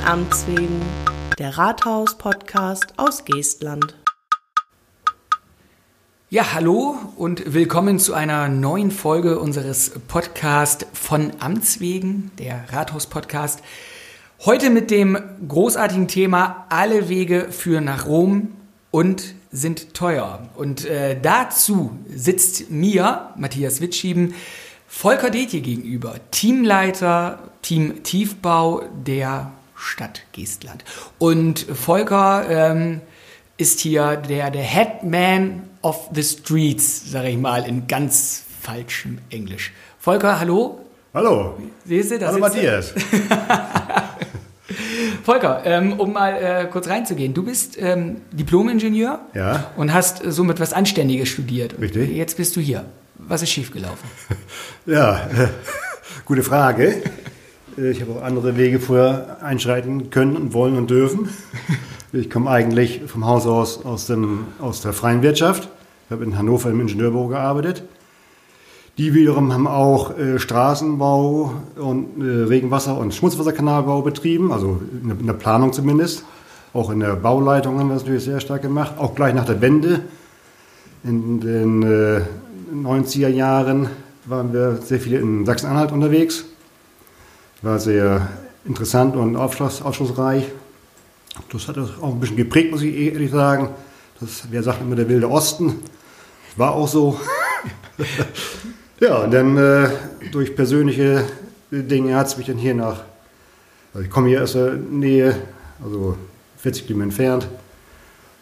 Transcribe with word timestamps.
Von 0.00 0.08
Amts 0.08 0.46
wegen, 0.46 0.80
der 1.38 1.58
Rathaus-Podcast 1.58 2.94
aus 2.96 3.24
Geestland. 3.26 3.96
Ja, 6.30 6.54
hallo 6.54 6.96
und 7.16 7.52
willkommen 7.52 7.98
zu 7.98 8.14
einer 8.14 8.48
neuen 8.48 8.92
Folge 8.92 9.38
unseres 9.38 9.90
Podcasts 10.08 10.86
von 10.94 11.32
Amts 11.40 11.80
wegen, 11.80 12.30
der 12.38 12.64
Rathaus-Podcast. 12.72 13.60
Heute 14.46 14.70
mit 14.70 14.90
dem 14.90 15.18
großartigen 15.46 16.08
Thema 16.08 16.66
Alle 16.70 17.10
Wege 17.10 17.48
führen 17.50 17.84
nach 17.84 18.06
Rom 18.06 18.52
und 18.90 19.34
sind 19.52 19.92
teuer. 19.92 20.48
Und 20.56 20.86
äh, 20.86 21.20
dazu 21.20 21.98
sitzt 22.08 22.70
mir, 22.70 23.32
Matthias 23.36 23.82
Witschieben, 23.82 24.34
Volker 24.88 25.30
Detje 25.30 25.60
gegenüber, 25.60 26.16
Teamleiter, 26.30 27.50
Team 27.60 28.02
Tiefbau 28.02 28.82
der 29.06 29.52
Stadt 29.80 30.22
Geestland. 30.32 30.84
Und 31.18 31.60
Volker 31.60 32.44
ähm, 32.48 33.00
ist 33.56 33.80
hier 33.80 34.16
der, 34.16 34.50
der 34.50 34.62
Headman 34.62 35.62
of 35.82 36.10
the 36.14 36.22
Streets, 36.22 37.10
sage 37.10 37.30
ich 37.30 37.38
mal, 37.38 37.66
in 37.66 37.86
ganz 37.86 38.44
falschem 38.62 39.18
Englisch. 39.30 39.72
Volker, 39.98 40.38
hallo. 40.38 40.80
Hallo. 41.14 41.58
Siehst 41.84 42.10
du, 42.12 42.18
da 42.18 42.28
Hallo 42.28 42.38
Matthias. 42.38 42.92
Volker, 45.24 45.62
ähm, 45.64 45.94
um 45.98 46.12
mal 46.12 46.34
äh, 46.36 46.66
kurz 46.70 46.88
reinzugehen. 46.88 47.34
Du 47.34 47.42
bist 47.42 47.76
ähm, 47.80 48.22
Diplom-Ingenieur 48.32 49.20
Ja. 49.34 49.70
und 49.76 49.92
hast 49.92 50.24
äh, 50.24 50.30
somit 50.32 50.60
was 50.60 50.72
Anständiges 50.72 51.28
studiert. 51.28 51.74
Und 51.74 51.82
Richtig. 51.82 52.10
Jetzt 52.10 52.36
bist 52.36 52.54
du 52.56 52.60
hier. 52.60 52.84
Was 53.18 53.42
ist 53.42 53.50
schiefgelaufen? 53.50 54.08
Ja, 54.86 55.26
äh, 55.36 55.48
gute 56.24 56.42
Frage. 56.42 57.02
Äh, 57.78 57.90
Ich 57.90 58.00
habe 58.00 58.12
auch 58.12 58.22
andere 58.22 58.56
Wege 58.56 58.80
vorher 58.80 59.38
einschreiten 59.42 60.10
können 60.10 60.36
und 60.36 60.52
wollen 60.52 60.76
und 60.76 60.90
dürfen. 60.90 61.28
Ich 62.12 62.28
komme 62.28 62.50
eigentlich 62.50 63.02
vom 63.06 63.24
Haus 63.24 63.46
aus 63.46 63.84
aus, 63.84 64.06
dem, 64.06 64.46
aus 64.58 64.80
der 64.80 64.92
freien 64.92 65.22
Wirtschaft. 65.22 65.68
Ich 66.06 66.10
habe 66.10 66.24
in 66.24 66.36
Hannover 66.36 66.70
im 66.70 66.80
Ingenieurbüro 66.80 67.28
gearbeitet. 67.28 67.84
Die 68.98 69.14
wiederum 69.14 69.52
haben 69.52 69.68
auch 69.68 70.18
äh, 70.18 70.40
Straßenbau 70.40 71.54
und 71.76 72.20
äh, 72.20 72.44
Regenwasser- 72.48 72.98
und 72.98 73.14
Schmutzwasserkanalbau 73.14 74.02
betrieben, 74.02 74.52
also 74.52 74.80
in 75.00 75.08
der, 75.08 75.20
in 75.20 75.26
der 75.26 75.34
Planung 75.34 75.72
zumindest. 75.72 76.24
Auch 76.74 76.90
in 76.90 77.00
der 77.00 77.14
Bauleitung 77.14 77.78
haben 77.78 77.88
wir 77.88 77.94
das 77.94 78.02
natürlich 78.02 78.24
sehr 78.24 78.40
stark 78.40 78.62
gemacht, 78.62 78.94
auch 78.98 79.14
gleich 79.14 79.32
nach 79.32 79.44
der 79.46 79.60
Wende. 79.60 80.00
In 81.04 81.40
den 81.40 81.82
äh, 81.82 82.22
90er 82.74 83.28
Jahren 83.28 83.88
waren 84.24 84.52
wir 84.52 84.78
sehr 84.82 85.00
viel 85.00 85.14
in 85.14 85.46
Sachsen-Anhalt 85.46 85.92
unterwegs. 85.92 86.44
War 87.62 87.78
sehr 87.78 88.26
interessant 88.64 89.16
und 89.16 89.36
aufschluss, 89.36 89.82
aufschlussreich. 89.82 90.44
Das 91.52 91.68
hat 91.68 91.76
uns 91.76 91.90
auch 92.00 92.14
ein 92.14 92.20
bisschen 92.20 92.38
geprägt, 92.38 92.70
muss 92.70 92.80
ich 92.80 92.96
ehrlich 92.96 93.30
sagen. 93.30 93.68
Das, 94.18 94.50
wir 94.50 94.62
sagten 94.62 94.86
immer 94.86 94.96
der 94.96 95.08
wilde 95.08 95.30
Osten. 95.30 95.80
War 96.56 96.72
auch 96.72 96.88
so. 96.88 97.20
ja, 99.00 99.18
und 99.18 99.30
dann 99.32 99.58
äh, 99.58 99.90
durch 100.32 100.56
persönliche 100.56 101.24
Dinge 101.70 102.16
hat 102.16 102.28
es 102.28 102.38
mich 102.38 102.46
dann 102.46 102.56
hier 102.56 102.74
nach. 102.74 103.02
Also 103.92 104.04
ich 104.06 104.10
komme 104.10 104.28
hier 104.28 104.42
aus 104.42 104.52
der 104.52 104.72
Nähe, 104.72 105.36
also 105.84 106.16
40 106.58 106.86
Kilometer 106.86 107.08
entfernt. 107.08 107.48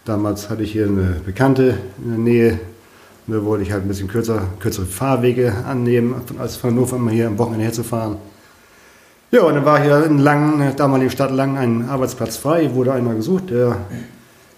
Damals 0.04 0.48
hatte 0.48 0.62
ich 0.62 0.72
hier 0.72 0.86
eine 0.86 1.20
Bekannte 1.26 1.78
in 2.04 2.10
der 2.10 2.18
Nähe. 2.18 2.60
Da 3.26 3.44
wollte 3.44 3.64
ich 3.64 3.72
halt 3.72 3.82
ein 3.82 3.88
bisschen 3.88 4.08
kürzer, 4.08 4.46
kürzere 4.60 4.86
Fahrwege 4.86 5.52
annehmen, 5.66 6.14
als 6.38 6.56
von 6.56 6.70
Hannover 6.70 6.96
immer 6.96 7.10
hier 7.10 7.26
am 7.26 7.36
Wochenende 7.36 7.64
herzufahren. 7.64 8.16
Ja, 9.30 9.42
und 9.42 9.54
dann 9.54 9.64
war 9.66 9.82
hier 9.82 10.04
in 10.06 10.18
Langen, 10.18 10.54
in 10.54 10.60
der 10.60 10.72
damaligen 10.72 11.10
Stadt 11.10 11.30
Langen, 11.30 11.58
ein 11.58 11.88
Arbeitsplatz 11.90 12.38
frei. 12.38 12.74
Wurde 12.74 12.94
einmal 12.94 13.14
gesucht, 13.14 13.50
der 13.50 13.76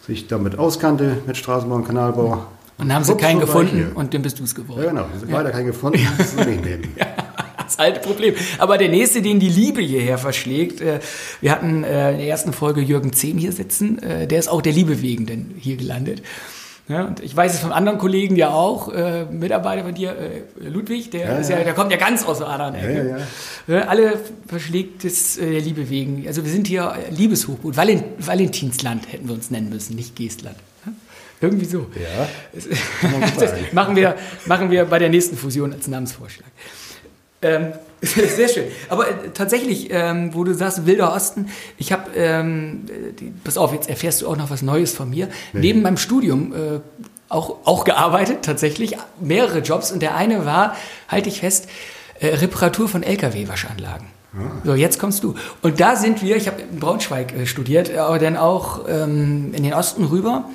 sich 0.06 0.28
damit 0.28 0.58
auskannte, 0.58 1.18
mit 1.26 1.36
Straßenbau 1.36 1.74
und 1.74 1.84
Kanalbau. 1.84 2.46
Und 2.78 2.88
dann 2.88 2.94
haben 2.94 3.04
sie 3.04 3.12
Ups, 3.12 3.22
keinen 3.22 3.40
gefunden 3.40 3.92
und 3.94 4.14
dann 4.14 4.22
bist 4.22 4.38
du 4.38 4.44
es 4.44 4.54
geworden. 4.54 4.82
Ja, 4.82 4.90
genau. 4.90 5.06
Leider 5.28 5.50
keinen 5.50 5.66
gefunden, 5.66 6.00
das 6.16 6.28
ist 6.28 6.46
nicht 6.46 6.64
nehmen. 6.64 6.88
Das 7.62 7.78
alte 7.78 8.00
Problem. 8.00 8.34
Aber 8.58 8.78
der 8.78 8.88
nächste, 8.88 9.22
den 9.22 9.38
die 9.38 9.48
Liebe 9.48 9.80
hierher 9.80 10.18
verschlägt, 10.18 10.80
äh, 10.80 10.98
wir 11.40 11.52
hatten 11.52 11.84
äh, 11.84 12.10
in 12.10 12.18
der 12.18 12.26
ersten 12.26 12.52
Folge 12.52 12.80
Jürgen 12.80 13.12
Zehm 13.12 13.38
hier 13.38 13.52
sitzen, 13.52 14.02
äh, 14.02 14.26
der 14.26 14.40
ist 14.40 14.48
auch 14.48 14.60
der 14.60 14.72
Liebe 14.72 15.02
wegen 15.02 15.26
denn 15.26 15.54
hier 15.56 15.76
gelandet. 15.76 16.20
Ja, 16.90 17.04
und 17.04 17.20
ich 17.20 17.36
weiß 17.36 17.54
es 17.54 17.60
von 17.60 17.70
anderen 17.70 17.98
Kollegen 17.98 18.34
ja 18.34 18.50
auch, 18.50 18.92
äh, 18.92 19.24
Mitarbeiter 19.26 19.84
von 19.84 19.94
dir, 19.94 20.10
äh, 20.10 20.68
Ludwig, 20.68 21.10
der, 21.10 21.20
Ja, 21.20 21.38
ist 21.38 21.48
ja, 21.48 21.58
ja. 21.58 21.64
der 21.64 21.74
kommt 21.74 21.92
ja 21.92 21.98
ganz 21.98 22.24
aus 22.24 22.38
der 22.38 22.48
anderen 22.48 22.74
Ecke. 22.74 23.16
Ja, 23.68 23.74
Ja, 23.76 23.82
alle 23.86 24.18
verschlägt 24.48 25.04
es 25.04 25.38
äh, 25.38 25.52
der 25.52 25.60
Liebe 25.60 25.88
wegen. 25.88 26.26
Also 26.26 26.44
wir 26.44 26.50
sind 26.50 26.66
hier 26.66 26.92
äh, 26.96 27.14
Liebeshochgut. 27.14 27.76
Valent 27.76 28.04
Valentinsland 28.18 29.12
hätten 29.12 29.28
wir 29.28 29.34
uns 29.36 29.52
nennen 29.52 29.70
müssen, 29.70 29.94
nicht 29.94 30.16
Geestland. 30.16 30.56
Irgendwie 31.40 31.64
so. 31.64 31.86
Ja. 31.94 32.28
Das 33.38 33.52
machen, 33.72 33.94
wir, 33.94 34.16
machen 34.46 34.70
wir 34.70 34.84
bei 34.84 34.98
der 34.98 35.08
nächsten 35.08 35.36
Fusion 35.36 35.72
als 35.72 35.86
Namensvorschlag. 35.86 36.50
Ähm, 37.40 37.72
sehr 38.36 38.48
schön. 38.48 38.64
Aber 38.88 39.08
äh, 39.08 39.12
tatsächlich, 39.34 39.88
ähm, 39.90 40.30
wo 40.32 40.44
du 40.44 40.54
sagst, 40.54 40.86
Wilder 40.86 41.14
Osten, 41.14 41.48
ich 41.78 41.92
habe, 41.92 42.10
ähm, 42.16 42.86
äh, 42.88 43.12
die- 43.12 43.32
pass 43.44 43.58
auf, 43.58 43.72
jetzt 43.72 43.88
erfährst 43.90 44.22
du 44.22 44.28
auch 44.28 44.36
noch 44.36 44.50
was 44.50 44.62
Neues 44.62 44.92
von 44.94 45.10
mir. 45.10 45.28
Neben 45.52 45.82
meinem 45.82 45.96
Studium 45.98 46.52
äh, 46.54 46.80
auch, 47.28 47.58
auch 47.64 47.84
gearbeitet, 47.84 48.38
tatsächlich, 48.42 48.96
mehrere 49.20 49.58
Jobs. 49.60 49.92
Und 49.92 50.00
der 50.00 50.16
eine 50.16 50.46
war, 50.46 50.74
halte 51.08 51.28
ich 51.28 51.40
fest, 51.40 51.68
äh, 52.20 52.28
Reparatur 52.28 52.88
von 52.88 53.02
Lkw-Waschanlagen. 53.02 54.06
So, 54.64 54.74
jetzt 54.74 55.00
kommst 55.00 55.24
du. 55.24 55.34
Und 55.60 55.80
da 55.80 55.96
sind 55.96 56.22
wir, 56.22 56.36
ich 56.36 56.46
habe 56.46 56.62
in 56.62 56.78
Braunschweig 56.78 57.32
äh, 57.36 57.46
studiert, 57.46 57.92
aber 57.96 58.20
dann 58.20 58.36
auch 58.36 58.86
ähm, 58.88 59.52
in 59.54 59.64
den 59.64 59.74
Osten 59.74 60.04
rüber, 60.04 60.48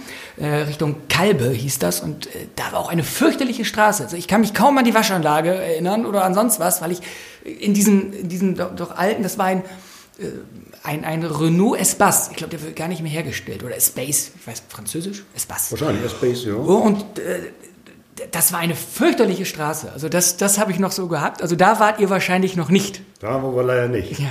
Richtung 0.43 1.07
Kalbe 1.07 1.49
hieß 1.49 1.79
das. 1.79 2.01
Und 2.01 2.27
äh, 2.27 2.47
da 2.55 2.71
war 2.71 2.79
auch 2.79 2.89
eine 2.89 3.03
fürchterliche 3.03 3.65
Straße. 3.65 4.03
Also 4.03 4.17
ich 4.17 4.27
kann 4.27 4.41
mich 4.41 4.53
kaum 4.53 4.77
an 4.77 4.85
die 4.85 4.93
Waschanlage 4.93 5.53
erinnern 5.53 6.05
oder 6.05 6.23
an 6.25 6.33
sonst 6.33 6.59
was, 6.59 6.81
weil 6.81 6.91
ich 6.91 6.99
in 7.43 7.73
diesem, 7.73 8.11
in 8.13 8.29
diesem 8.29 8.55
doch, 8.55 8.75
doch 8.75 8.97
alten, 8.97 9.23
das 9.23 9.37
war 9.37 9.45
ein, 9.45 9.63
äh, 10.19 10.27
ein, 10.83 11.05
ein 11.05 11.23
Renault 11.23 11.79
Espace. 11.79 12.29
Ich 12.31 12.37
glaube, 12.37 12.51
der 12.51 12.61
wird 12.63 12.75
gar 12.75 12.87
nicht 12.87 13.01
mehr 13.01 13.11
hergestellt. 13.11 13.63
Oder 13.63 13.77
Espace, 13.77 14.31
ich 14.35 14.47
weiß, 14.47 14.63
französisch? 14.67 15.23
Espace. 15.35 15.71
Wahrscheinlich, 15.71 16.11
Space, 16.11 16.45
ja. 16.45 16.53
Oh, 16.53 16.77
und 16.77 17.19
äh, 17.19 17.39
das 18.31 18.53
war 18.53 18.59
eine 18.59 18.75
fürchterliche 18.75 19.45
Straße. 19.45 19.91
Also 19.91 20.09
das, 20.09 20.37
das 20.37 20.57
habe 20.57 20.71
ich 20.71 20.79
noch 20.79 20.91
so 20.91 21.07
gehabt. 21.07 21.41
Also 21.41 21.55
da 21.55 21.79
wart 21.79 21.99
ihr 21.99 22.09
wahrscheinlich 22.09 22.55
noch 22.55 22.69
nicht. 22.69 23.01
Da 23.19 23.41
waren 23.41 23.55
wir 23.55 23.63
leider 23.63 23.87
nicht. 23.87 24.19
Ja, 24.19 24.27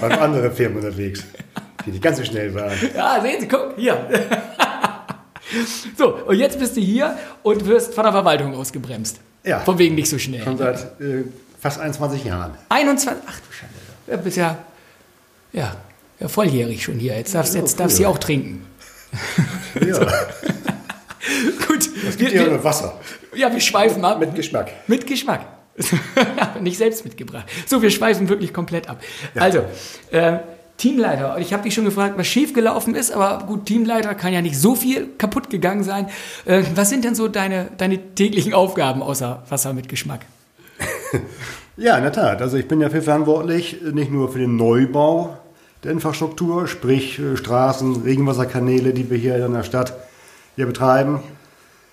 Waren 0.00 0.12
andere 0.12 0.50
Firmen 0.50 0.78
unterwegs, 0.78 1.24
die 1.84 1.90
nicht 1.90 2.02
ganz 2.02 2.18
so 2.18 2.24
schnell 2.24 2.54
waren. 2.54 2.72
ja 2.96 3.20
sehen 3.20 3.40
Sie, 3.40 3.48
guck, 3.48 3.74
hier. 3.76 4.08
So, 5.96 6.14
und 6.26 6.36
jetzt 6.36 6.58
bist 6.58 6.76
du 6.76 6.80
hier 6.80 7.16
und 7.42 7.66
wirst 7.66 7.94
von 7.94 8.04
der 8.04 8.12
Verwaltung 8.12 8.54
ausgebremst. 8.54 9.20
Ja. 9.44 9.60
Von 9.60 9.78
wegen 9.78 9.94
nicht 9.94 10.10
so 10.10 10.18
schnell. 10.18 10.42
Schon 10.42 10.58
seit 10.58 10.78
äh, 11.00 11.24
fast 11.60 11.80
21 11.80 12.24
Jahren. 12.24 12.52
21, 12.68 13.22
ach 13.26 13.40
du 13.40 13.52
Schande. 13.52 13.74
Du 14.06 14.24
bist 14.24 14.36
ja, 14.36 14.58
ja, 15.52 15.76
ja 16.20 16.28
volljährig 16.28 16.82
schon 16.82 16.98
hier. 16.98 17.16
Jetzt 17.16 17.34
darfst 17.34 17.54
du 17.54 17.58
Ja, 17.58 17.64
jetzt 17.64 17.80
darfst 17.80 18.04
auch 18.04 18.18
trinken. 18.18 18.66
Ja, 19.80 19.98
Gut. 21.66 21.88
es 22.06 22.16
gibt 22.16 22.32
ja 22.32 22.44
nur 22.44 22.62
Wasser 22.62 22.98
ja, 23.38 23.52
wir 23.52 23.60
schweifen 23.60 24.04
ab. 24.04 24.18
mit 24.18 24.34
Geschmack. 24.34 24.72
Mit 24.86 25.06
Geschmack. 25.06 25.46
Nicht 26.60 26.76
selbst 26.78 27.04
mitgebracht. 27.04 27.46
So, 27.66 27.80
wir 27.80 27.90
schweifen 27.90 28.28
wirklich 28.28 28.52
komplett 28.52 28.88
ab. 28.88 29.00
Also, 29.36 29.64
äh, 30.10 30.38
Teamleiter. 30.78 31.34
Und 31.34 31.42
Ich 31.42 31.52
habe 31.52 31.64
dich 31.64 31.74
schon 31.74 31.84
gefragt, 31.84 32.16
was 32.16 32.26
schiefgelaufen 32.26 32.94
ist, 32.94 33.12
aber 33.12 33.44
gut, 33.46 33.66
Teamleiter 33.66 34.14
kann 34.14 34.32
ja 34.32 34.40
nicht 34.40 34.58
so 34.58 34.74
viel 34.74 35.08
kaputt 35.18 35.50
gegangen 35.50 35.84
sein. 35.84 36.08
Äh, 36.46 36.62
was 36.74 36.88
sind 36.88 37.04
denn 37.04 37.14
so 37.14 37.28
deine, 37.28 37.68
deine 37.76 38.14
täglichen 38.14 38.54
Aufgaben 38.54 39.02
außer 39.02 39.42
Wasser 39.48 39.74
mit 39.74 39.88
Geschmack? 39.88 40.24
Ja, 41.80 41.96
in 41.96 42.02
der 42.02 42.12
Tat. 42.12 42.42
Also 42.42 42.56
ich 42.56 42.66
bin 42.66 42.80
ja 42.80 42.90
für 42.90 43.02
verantwortlich, 43.02 43.76
nicht 43.92 44.10
nur 44.10 44.32
für 44.32 44.40
den 44.40 44.56
Neubau 44.56 45.38
der 45.84 45.92
Infrastruktur, 45.92 46.66
sprich 46.66 47.20
äh, 47.20 47.36
Straßen, 47.36 48.02
Regenwasserkanäle, 48.02 48.92
die 48.92 49.08
wir 49.08 49.16
hier 49.16 49.46
in 49.46 49.52
der 49.52 49.62
Stadt 49.62 49.94
hier 50.56 50.66
betreiben, 50.66 51.20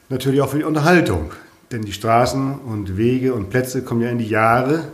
natürlich 0.10 0.42
auch 0.42 0.50
für 0.50 0.58
die 0.58 0.64
Unterhaltung. 0.64 1.34
Denn 1.72 1.84
die 1.84 1.94
Straßen 1.94 2.58
und 2.58 2.98
Wege 2.98 3.36
und 3.36 3.52
Plätze 3.52 3.84
kommen 3.84 4.02
ja 4.02 4.10
in 4.10 4.18
die 4.18 4.28
Jahre. 4.28 4.86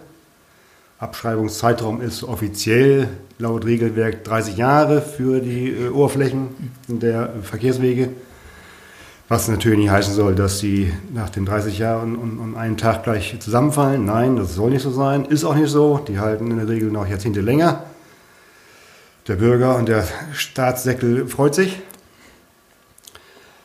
Abschreibungszeitraum 1.02 2.00
ist 2.00 2.24
offiziell 2.24 3.10
laut 3.40 3.66
Regelwerk 3.66 4.24
30 4.24 4.56
Jahre 4.58 5.02
für 5.02 5.40
die 5.40 5.70
äh, 5.70 5.90
Oberflächen 5.90 6.50
der 6.88 7.34
Verkehrswege. 7.42 8.10
Was 9.28 9.48
natürlich 9.48 9.80
nicht 9.80 9.90
heißen 9.90 10.14
soll, 10.14 10.36
dass 10.36 10.60
sie 10.60 10.94
nach 11.12 11.32
den 11.32 11.46
30 11.46 11.80
Jahren 11.80 12.16
und, 12.16 12.38
und 12.38 12.56
einem 12.56 12.78
Tag 12.78 13.04
gleich 13.04 13.36
zusammenfallen. 13.40 14.06
Nein, 14.06 14.36
das 14.36 14.54
soll 14.54 14.70
nicht 14.70 14.84
so 14.84 14.92
sein. 14.92 15.26
Ist 15.26 15.44
auch 15.44 15.56
nicht 15.56 15.72
so. 15.72 15.98
Die 16.08 16.20
halten 16.20 16.52
in 16.52 16.58
der 16.58 16.68
Regel 16.68 16.92
noch 16.92 17.08
Jahrzehnte 17.08 17.42
länger. 17.42 17.84
Der 19.28 19.38
Bürger 19.38 19.78
und 19.78 19.90
der 19.90 20.08
Staatssäckel 20.34 21.28
freut 21.28 21.56
sich. 21.56 21.82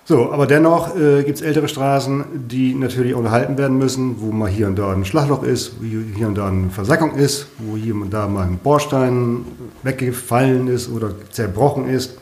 So, 0.09 0.31
aber 0.31 0.47
dennoch 0.47 0.97
äh, 0.97 1.25
gibt 1.25 1.39
es 1.39 1.43
ältere 1.43 1.67
Straßen, 1.67 2.47
die 2.47 2.77
natürlich 2.77 3.13
unterhalten 3.13 3.59
werden 3.59 3.77
müssen, 3.77 4.21
wo 4.21 4.31
mal 4.31 4.49
hier 4.49 4.69
und 4.69 4.77
da 4.77 4.93
ein 4.93 5.05
Schlagloch 5.05 5.43
ist, 5.43 5.73
wo 5.81 5.85
hier 5.85 6.29
und 6.29 6.39
da 6.39 6.47
eine 6.47 6.71
Versackung 6.71 7.17
ist, 7.17 7.49
wo 7.59 7.77
hier 7.77 7.97
und 7.97 8.15
da 8.15 8.29
mal 8.29 8.47
ein 8.47 8.59
Bordstein 8.59 9.45
weggefallen 9.83 10.69
ist 10.69 10.89
oder 10.89 11.11
zerbrochen 11.33 11.89
ist. 11.89 12.19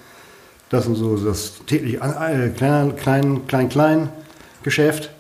Das 0.70 0.86
ist 0.86 0.96
so 0.96 1.14
das 1.19 1.56
tägliche 1.66 1.98
äh, 1.98 2.48
klein, 2.56 2.96
klein, 2.96 3.46
klein, 3.46 3.69
klein 3.69 4.08
Geschäft. 4.62 5.10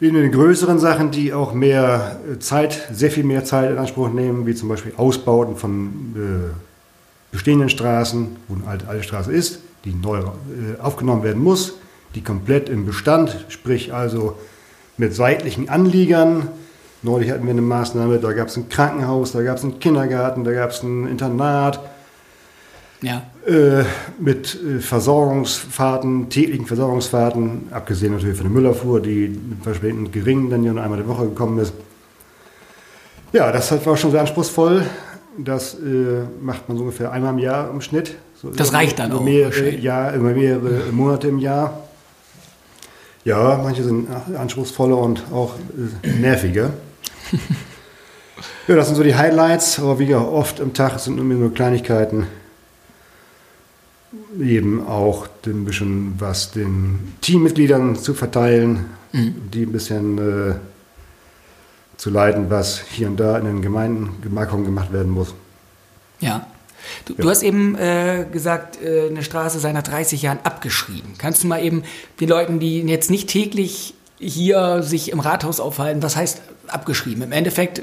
In 0.00 0.14
den 0.14 0.32
größeren 0.32 0.80
Sachen, 0.80 1.12
die 1.12 1.32
auch 1.32 1.54
mehr 1.54 2.18
äh, 2.28 2.40
Zeit, 2.40 2.88
sehr 2.92 3.12
viel 3.12 3.22
mehr 3.22 3.44
Zeit 3.44 3.70
in 3.70 3.78
Anspruch 3.78 4.12
nehmen, 4.12 4.46
wie 4.46 4.54
zum 4.56 4.68
Beispiel 4.68 4.94
Ausbauten 4.96 5.54
von 5.54 5.86
äh, 6.16 7.30
bestehenden 7.30 7.68
Straßen, 7.68 8.36
wo 8.48 8.56
eine 8.56 8.66
alte, 8.66 8.88
alte 8.88 9.04
Straße 9.04 9.32
ist, 9.32 9.60
die 9.84 9.94
neu 9.94 10.18
äh, 10.18 10.80
aufgenommen 10.80 11.22
werden 11.22 11.42
muss, 11.42 11.74
die 12.14 12.22
komplett 12.22 12.68
im 12.68 12.86
Bestand, 12.86 13.46
sprich 13.48 13.92
also 13.92 14.36
mit 14.96 15.14
seitlichen 15.14 15.68
Anliegern. 15.68 16.48
Neulich 17.02 17.30
hatten 17.30 17.44
wir 17.44 17.50
eine 17.50 17.62
Maßnahme, 17.62 18.18
da 18.18 18.32
gab 18.32 18.48
es 18.48 18.56
ein 18.56 18.68
Krankenhaus, 18.68 19.32
da 19.32 19.42
gab 19.42 19.56
es 19.56 19.64
einen 19.64 19.80
Kindergarten, 19.80 20.44
da 20.44 20.52
gab 20.52 20.70
es 20.70 20.82
ein 20.82 21.08
Internat. 21.08 21.80
Ja. 23.00 23.24
Äh, 23.44 23.84
mit 24.20 24.54
äh, 24.62 24.78
Versorgungsfahrten, 24.78 26.28
täglichen 26.28 26.66
Versorgungsfahrten, 26.66 27.68
abgesehen 27.72 28.12
natürlich 28.12 28.36
von 28.36 28.46
der 28.46 28.52
Müllerfuhr, 28.52 29.00
die 29.00 29.36
verschwindend 29.62 30.12
gering 30.12 30.48
dann 30.50 30.62
ja 30.62 30.72
nur 30.72 30.84
einmal 30.84 31.02
die 31.02 31.08
Woche 31.08 31.24
gekommen 31.24 31.58
ist. 31.58 31.72
Ja, 33.32 33.50
das 33.50 33.72
war 33.84 33.96
schon 33.96 34.12
sehr 34.12 34.20
anspruchsvoll. 34.20 34.86
Das 35.38 35.74
äh, 35.74 36.24
macht 36.40 36.68
man 36.68 36.76
so 36.76 36.84
ungefähr 36.84 37.10
einmal 37.12 37.32
im 37.32 37.38
Jahr 37.38 37.70
im 37.70 37.80
Schnitt. 37.80 38.16
So 38.40 38.50
das 38.50 38.72
reicht 38.72 38.98
dann 38.98 39.12
auch. 39.12 39.22
Mehrere, 39.22 39.70
ja, 39.76 40.10
immer 40.10 40.32
mehrere 40.32 40.92
Monate 40.92 41.28
im 41.28 41.38
Jahr. 41.38 41.84
Ja, 43.24 43.60
manche 43.62 43.84
sind 43.84 44.08
anspruchsvoller 44.36 44.98
und 44.98 45.22
auch 45.32 45.54
äh, 46.02 46.08
nerviger. 46.08 46.70
ja, 48.68 48.76
das 48.76 48.88
sind 48.88 48.96
so 48.96 49.02
die 49.02 49.14
Highlights, 49.14 49.78
aber 49.78 49.98
wie 49.98 50.14
oft 50.14 50.60
im 50.60 50.74
Tag 50.74 50.98
sind 50.98 51.16
nur 51.16 51.54
Kleinigkeiten. 51.54 52.26
Eben 54.40 54.86
auch 54.86 55.28
ein 55.46 55.64
bisschen 55.64 56.14
was 56.18 56.50
den 56.50 57.14
Teammitgliedern 57.20 57.96
zu 57.96 58.12
verteilen, 58.12 58.86
mhm. 59.12 59.34
die 59.52 59.62
ein 59.62 59.72
bisschen 59.72 60.18
äh, 60.18 60.54
zu 62.02 62.10
leiten, 62.10 62.50
was 62.50 62.80
hier 62.80 63.06
und 63.06 63.20
da 63.20 63.38
in 63.38 63.44
den 63.44 63.62
Gemeinden 63.62 64.20
Gemarkungen 64.22 64.64
gemacht 64.64 64.92
werden 64.92 65.12
muss. 65.12 65.36
Ja. 66.18 66.48
Du, 67.04 67.12
ja. 67.12 67.22
du 67.22 67.30
hast 67.30 67.44
eben 67.44 67.76
äh, 67.76 68.26
gesagt, 68.32 68.82
äh, 68.82 69.06
eine 69.06 69.22
Straße 69.22 69.60
sei 69.60 69.70
nach 69.70 69.84
30 69.84 70.20
Jahren 70.20 70.40
abgeschrieben. 70.42 71.14
Kannst 71.16 71.44
du 71.44 71.46
mal 71.46 71.62
eben 71.62 71.84
den 72.18 72.28
Leuten, 72.28 72.58
die 72.58 72.80
jetzt 72.80 73.08
nicht 73.08 73.28
täglich 73.28 73.94
hier 74.18 74.82
sich 74.82 75.12
im 75.12 75.20
Rathaus 75.20 75.60
aufhalten, 75.60 76.02
was 76.02 76.16
heißt 76.16 76.42
abgeschrieben? 76.66 77.22
Im 77.22 77.30
Endeffekt 77.30 77.82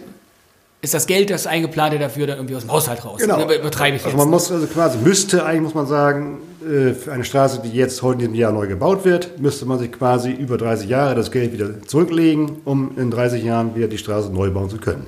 ist 0.82 0.94
das 0.94 1.08
Geld, 1.08 1.30
das 1.30 1.46
eingeplant 1.46 2.00
dafür, 2.00 2.28
dann 2.28 2.38
irgendwie 2.38 2.56
aus 2.56 2.62
dem 2.62 2.72
Haushalt 2.72 3.04
raus. 3.04 3.20
Genau. 3.20 3.42
Übertreibe 3.44 3.98
ich 3.98 4.06
also 4.06 4.16
jetzt. 4.16 4.16
Also 4.16 4.18
man 4.18 4.30
muss 4.30 4.52
also 4.52 4.68
quasi, 4.68 4.98
müsste 5.00 5.46
eigentlich, 5.46 5.64
muss 5.64 5.74
man 5.74 5.88
sagen, 5.88 6.38
äh, 6.62 6.94
für 6.94 7.12
eine 7.12 7.26
Straße, 7.26 7.62
die 7.62 7.72
jetzt 7.72 8.02
heute 8.02 8.14
in 8.14 8.20
diesem 8.20 8.36
Jahr 8.36 8.52
neu 8.54 8.68
gebaut 8.68 9.04
wird, 9.04 9.40
müsste 9.40 9.66
man 9.66 9.78
sich 9.78 9.92
quasi 9.92 10.32
über 10.32 10.58
30 10.58 10.90
Jahre 10.90 11.16
das 11.16 11.32
Geld 11.32 11.52
wieder 11.52 11.82
zurücklegen, 11.82 12.62
um 12.64 12.98
in 12.98 13.12
30 13.12 13.44
Jahren 13.44 13.76
wieder 13.76 13.88
die 13.88 13.98
Straße 13.98 14.32
neu 14.32 14.52
bauen 14.52 14.70
zu 14.70 14.78
können. 14.78 15.08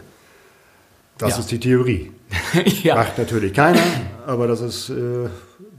Das 1.18 1.32
ja. 1.32 1.40
ist 1.40 1.52
die 1.52 1.60
Theorie. 1.60 2.12
ja. 2.84 2.96
Macht 2.96 3.18
natürlich 3.18 3.54
keiner, 3.54 3.84
aber 4.26 4.48
das 4.48 4.60
ist 4.62 4.90
äh, 4.90 5.30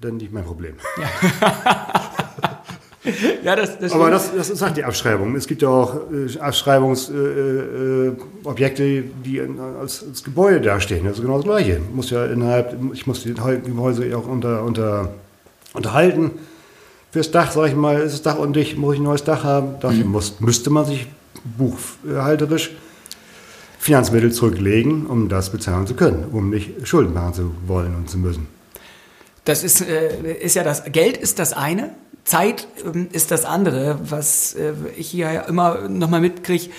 dann 0.01 0.17
nicht 0.17 0.33
mein 0.33 0.45
Problem. 0.45 0.75
Ja. 0.99 2.01
ja, 3.43 3.57
das, 3.57 3.79
das 3.79 3.93
Aber 3.93 4.11
das, 4.11 4.35
das 4.35 4.51
ist 4.51 4.61
halt 4.63 4.77
die 4.77 4.85
Abschreibung. 4.85 5.35
Es 5.35 5.49
gibt 5.49 5.63
ja 5.63 5.69
auch 5.69 6.03
äh, 6.13 6.39
Abschreibungsobjekte, 6.39 8.83
äh, 8.83 8.99
äh, 8.99 9.05
die 9.25 9.41
als, 9.81 10.05
als, 10.09 10.23
Gebäude 10.23 10.61
dastehen. 10.61 11.05
Das 11.05 11.17
ist 11.17 11.23
genau 11.23 11.37
das 11.37 11.45
Gleiche. 11.45 11.81
Ich 11.89 11.95
muss 11.95 12.11
ja 12.11 12.27
innerhalb, 12.27 12.77
ich 12.93 13.07
muss 13.07 13.23
die 13.25 13.35
Häuser 13.41 14.05
auch 14.17 14.29
unter, 14.29 14.63
unter, 14.63 15.15
unterhalten. 15.75 16.31
Fürs 17.11 17.33
Dach, 17.33 17.51
sage 17.51 17.69
ich 17.69 17.75
mal, 17.75 18.01
ist 18.01 18.13
das 18.13 18.23
Dach 18.23 18.39
undicht, 18.39 18.79
muss 18.79 18.95
ich 18.95 19.01
ein 19.01 19.05
neues 19.05 19.25
Dach 19.25 19.45
haben. 19.45 19.75
Dafür 19.81 20.05
mhm. 20.05 20.13
muss, 20.13 20.41
müsste 20.41 20.71
man 20.71 20.85
sich 20.85 21.09
buchhalterisch 21.59 22.71
Finanzmittel 23.79 24.33
zurücklegen, 24.33 25.07
um 25.07 25.29
das 25.29 25.51
bezahlen 25.51 25.89
zu 25.89 25.95
können, 25.95 26.27
um 26.31 26.51
nicht 26.51 26.87
Schulden 26.87 27.13
machen 27.13 27.35
zu 27.35 27.51
wollen 27.67 27.97
und 27.97 28.09
zu 28.09 28.17
müssen. 28.17 28.47
Das 29.45 29.65
ist, 29.65 29.81
äh, 29.81 30.35
ist 30.35 30.55
ja 30.55 30.63
das, 30.63 30.85
Geld 30.93 31.17
ist 31.17 31.41
das 31.41 31.53
eine, 31.53 31.91
Zeit 32.25 32.69
ähm, 32.85 33.09
ist 33.13 33.31
das 33.31 33.45
andere, 33.45 33.99
was 34.03 34.55
äh, 34.55 34.73
ich 34.97 35.11
hier 35.11 35.33
ja 35.33 35.41
immer 35.43 35.89
nochmal 35.89 36.21
mitkriege. 36.21 36.71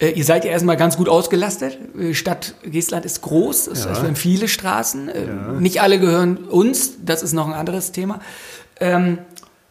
Äh, 0.00 0.10
ihr 0.10 0.24
seid 0.24 0.44
ja 0.44 0.50
erstmal 0.50 0.76
ganz 0.76 0.96
gut 0.96 1.08
ausgelastet. 1.08 1.78
Äh, 1.98 2.14
Stadt 2.14 2.54
Geestland 2.62 3.04
ist 3.04 3.22
groß, 3.22 3.68
es 3.68 3.84
ja. 3.84 3.94
haben 3.94 4.16
viele 4.16 4.48
Straßen. 4.48 5.08
Ja. 5.08 5.52
Nicht 5.52 5.80
alle 5.80 6.00
gehören 6.00 6.38
uns, 6.38 7.04
das 7.04 7.22
ist 7.22 7.32
noch 7.32 7.46
ein 7.46 7.54
anderes 7.54 7.92
Thema. 7.92 8.20
Ähm, 8.80 9.18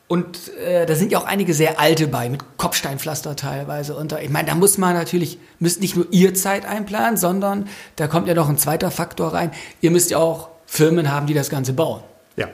und 0.10 0.52
da 0.88 0.94
sind 0.94 1.12
ja 1.12 1.18
auch 1.18 1.26
einige 1.26 1.56
sehr 1.56 1.80
alte 1.80 2.08
bei, 2.08 2.30
mit 2.30 2.42
Kopfsteinpflaster 2.58 3.36
teilweise. 3.36 4.00
Da, 4.08 4.20
ich 4.20 4.30
meine, 4.30 4.50
da 4.50 4.54
muss 4.54 4.78
man 4.78 4.94
natürlich, 4.94 5.40
müsst 5.58 5.82
nicht 5.82 5.96
nur 5.96 6.06
ihr 6.12 6.36
Zeit 6.36 6.68
einplanen, 6.68 7.18
sondern 7.18 7.68
da 7.96 8.06
kommt 8.06 8.28
ja 8.28 8.36
noch 8.36 8.48
ein 8.48 8.60
zweiter 8.60 8.92
Faktor 8.92 9.34
rein. 9.34 9.50
Ihr 9.82 9.90
müsst 9.90 10.12
ja 10.12 10.20
auch 10.20 10.50
Firmen 10.68 11.12
haben, 11.12 11.26
die 11.26 11.34
das 11.34 11.50
Ganze 11.50 11.74
bauen. 11.74 12.02
Ja. 12.36 12.48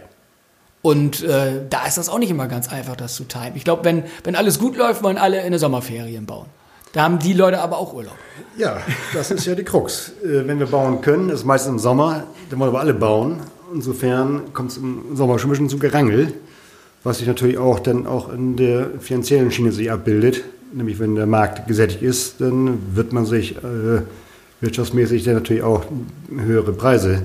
Und 0.82 1.24
äh, 1.24 1.62
da 1.70 1.86
ist 1.86 1.98
das 1.98 2.08
auch 2.08 2.20
nicht 2.20 2.32
immer 2.32 2.48
ganz 2.48 2.72
einfach, 2.72 2.96
das 2.96 3.16
zu 3.16 3.26
timen. 3.26 3.56
Ich 3.56 3.66
glaube, 3.66 3.84
wenn, 3.84 4.04
wenn 4.24 4.36
alles 4.36 4.60
gut 4.60 4.78
läuft, 4.78 5.04
wollen 5.04 5.18
alle 5.18 5.42
in 5.44 5.52
der 5.52 5.60
Sommerferien 5.60 6.26
bauen. 6.26 6.46
Da 6.94 7.04
haben 7.04 7.20
die 7.20 7.34
Leute 7.34 7.60
aber 7.60 7.78
auch 7.78 7.94
Urlaub. 7.94 8.16
Ja, 8.58 8.78
das 9.14 9.30
ist 9.30 9.46
ja 9.46 9.56
die 9.56 9.64
Krux. 9.64 10.14
Äh, 10.24 10.48
wenn 10.48 10.60
wir 10.60 10.68
bauen 10.68 11.02
können, 11.02 11.30
ist 11.30 11.46
meistens 11.46 11.74
im 11.74 11.80
Sommer, 11.80 12.24
dann 12.50 12.60
wollen 12.60 12.74
wir 12.74 12.80
alle 12.80 12.94
bauen. 12.94 13.42
Insofern 13.74 14.54
kommt 14.54 14.72
es 14.72 14.78
im 14.78 15.16
Sommer 15.16 15.38
schon 15.38 15.50
ein 15.50 15.52
bisschen 15.52 15.70
zu 15.70 15.78
Gerangel, 15.80 16.34
was 17.04 17.20
sich 17.20 17.28
natürlich 17.28 17.58
auch 17.58 17.80
dann 17.80 18.08
auch 18.08 18.34
in 18.34 18.56
der 18.56 18.90
finanziellen 19.00 19.52
Schiene 19.52 19.72
sich 19.72 19.92
abbildet. 19.92 20.44
Nämlich 20.72 21.00
wenn 21.00 21.16
der 21.16 21.28
Markt 21.28 21.68
gesättigt 21.68 22.02
ist, 22.02 22.42
dann 22.42 22.96
wird 22.96 23.12
man 23.12 23.26
sich 23.26 23.58
äh, 23.58 24.02
wirtschaftsmäßig 24.62 25.24
dann 25.26 25.36
natürlich 25.36 25.64
auch 25.64 25.84
höhere 26.36 26.74
Preise 26.74 27.24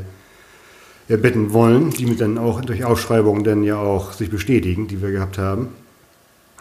erbitten 1.08 1.52
wollen, 1.52 1.90
die 1.90 2.06
mit 2.06 2.20
dann 2.20 2.38
auch 2.38 2.60
durch 2.60 2.84
Ausschreibungen 2.84 3.44
dann 3.44 3.62
ja 3.62 3.76
auch 3.76 4.12
sich 4.12 4.30
bestätigen, 4.30 4.88
die 4.88 5.02
wir 5.02 5.10
gehabt 5.10 5.38
haben. 5.38 5.68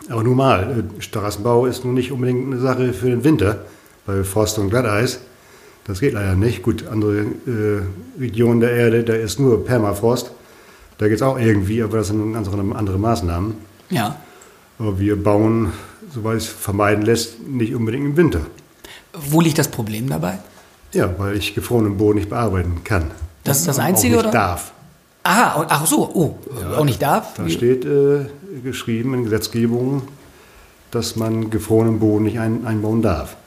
Aber 0.09 0.23
nun 0.23 0.35
mal, 0.35 0.85
äh, 0.97 1.01
Straßenbau 1.01 1.65
ist 1.65 1.85
nun 1.85 1.93
nicht 1.93 2.11
unbedingt 2.11 2.47
eine 2.47 2.59
Sache 2.59 2.93
für 2.93 3.09
den 3.09 3.23
Winter 3.23 3.65
bei 4.05 4.23
Frost 4.23 4.59
und 4.59 4.69
Glatteis. 4.69 5.19
Das 5.85 5.99
geht 5.99 6.13
leider 6.13 6.35
nicht. 6.35 6.61
Gut, 6.61 6.87
andere 6.87 7.21
äh, 7.21 8.19
Regionen 8.19 8.59
der 8.59 8.71
Erde, 8.71 9.03
da 9.03 9.13
ist 9.13 9.39
nur 9.39 9.65
Permafrost. 9.65 10.31
Da 10.97 11.07
geht 11.07 11.17
es 11.17 11.21
auch 11.21 11.39
irgendwie, 11.39 11.81
aber 11.81 11.97
das 11.97 12.07
sind 12.07 12.35
andere, 12.35 12.75
andere 12.75 12.97
Maßnahmen. 12.97 13.55
Ja. 13.89 14.19
Aber 14.79 14.99
wir 14.99 15.21
bauen, 15.21 15.73
soweit 16.11 16.37
es 16.37 16.47
vermeiden 16.47 17.05
lässt, 17.05 17.41
nicht 17.47 17.75
unbedingt 17.75 18.05
im 18.05 18.17
Winter. 18.17 18.41
Wo 19.13 19.41
liegt 19.41 19.57
das 19.57 19.69
Problem 19.69 20.09
dabei? 20.09 20.39
Ja, 20.93 21.13
weil 21.17 21.37
ich 21.37 21.55
gefrorenen 21.55 21.97
Boden 21.97 22.19
nicht 22.19 22.29
bearbeiten 22.29 22.83
kann. 22.83 23.11
Das 23.43 23.59
ist 23.59 23.67
das 23.67 23.79
Einzige, 23.79 24.15
auch 24.15 24.23
nicht 24.23 24.29
oder? 24.29 24.39
darf. 24.39 24.71
Aha, 25.23 25.65
ach 25.69 25.85
so, 25.85 26.09
oh, 26.13 26.35
ja, 26.59 26.77
auch 26.77 26.85
nicht 26.85 27.01
darf? 27.01 27.33
Da 27.35 27.47
steht 27.49 27.85
äh, 27.85 28.25
geschrieben 28.61 29.13
in 29.13 29.23
Gesetzgebung, 29.23 30.03
dass 30.91 31.15
man 31.15 31.49
gefrorenen 31.49 31.99
Boden 31.99 32.25
nicht 32.25 32.39
ein, 32.39 32.65
einbauen 32.65 33.01
darf. 33.01 33.37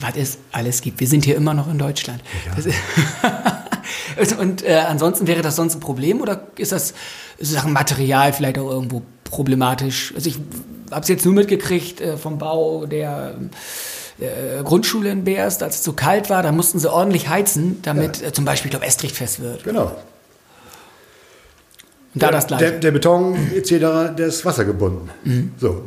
Was 0.00 0.16
es 0.16 0.38
alles 0.52 0.80
gibt. 0.80 1.00
Wir 1.00 1.06
sind 1.06 1.26
hier 1.26 1.36
immer 1.36 1.52
noch 1.52 1.68
in 1.70 1.78
Deutschland. 1.78 2.22
Ja. 2.46 4.38
und 4.40 4.64
äh, 4.64 4.76
ansonsten 4.88 5.26
wäre 5.26 5.42
das 5.42 5.56
sonst 5.56 5.74
ein 5.74 5.80
Problem 5.80 6.22
oder 6.22 6.46
ist 6.56 6.72
das 6.72 6.94
Sachen 7.38 7.74
Material 7.74 8.32
vielleicht 8.32 8.58
auch 8.58 8.70
irgendwo 8.70 9.02
problematisch? 9.24 10.14
Also 10.14 10.30
ich 10.30 10.38
habe 10.90 11.02
es 11.02 11.08
jetzt 11.08 11.26
nur 11.26 11.34
mitgekriegt 11.34 12.00
äh, 12.00 12.16
vom 12.16 12.38
Bau 12.38 12.86
der 12.86 13.34
äh, 14.20 14.62
Grundschule 14.62 15.10
in 15.10 15.24
Beerst, 15.24 15.62
als 15.62 15.76
es 15.76 15.84
so 15.84 15.92
kalt 15.92 16.30
war, 16.30 16.42
da 16.42 16.52
mussten 16.52 16.78
sie 16.78 16.90
ordentlich 16.90 17.28
heizen, 17.28 17.80
damit 17.82 18.20
ja. 18.20 18.28
äh, 18.28 18.32
zum 18.32 18.44
Beispiel, 18.44 18.68
ich 18.68 18.72
glaube, 18.72 18.86
Estrich 18.86 19.12
fest 19.12 19.40
wird. 19.40 19.64
Genau. 19.64 19.96
Und 22.12 22.22
da 22.22 22.26
der, 22.26 22.32
das 22.32 22.46
gleiche. 22.46 22.64
Der, 22.64 22.80
der, 22.80 22.90
Beton 22.90 23.36
etc., 23.54 23.70
der 24.16 24.26
ist 24.26 24.44
wassergebunden. 24.44 25.10
Mhm. 25.24 25.52
So, 25.58 25.84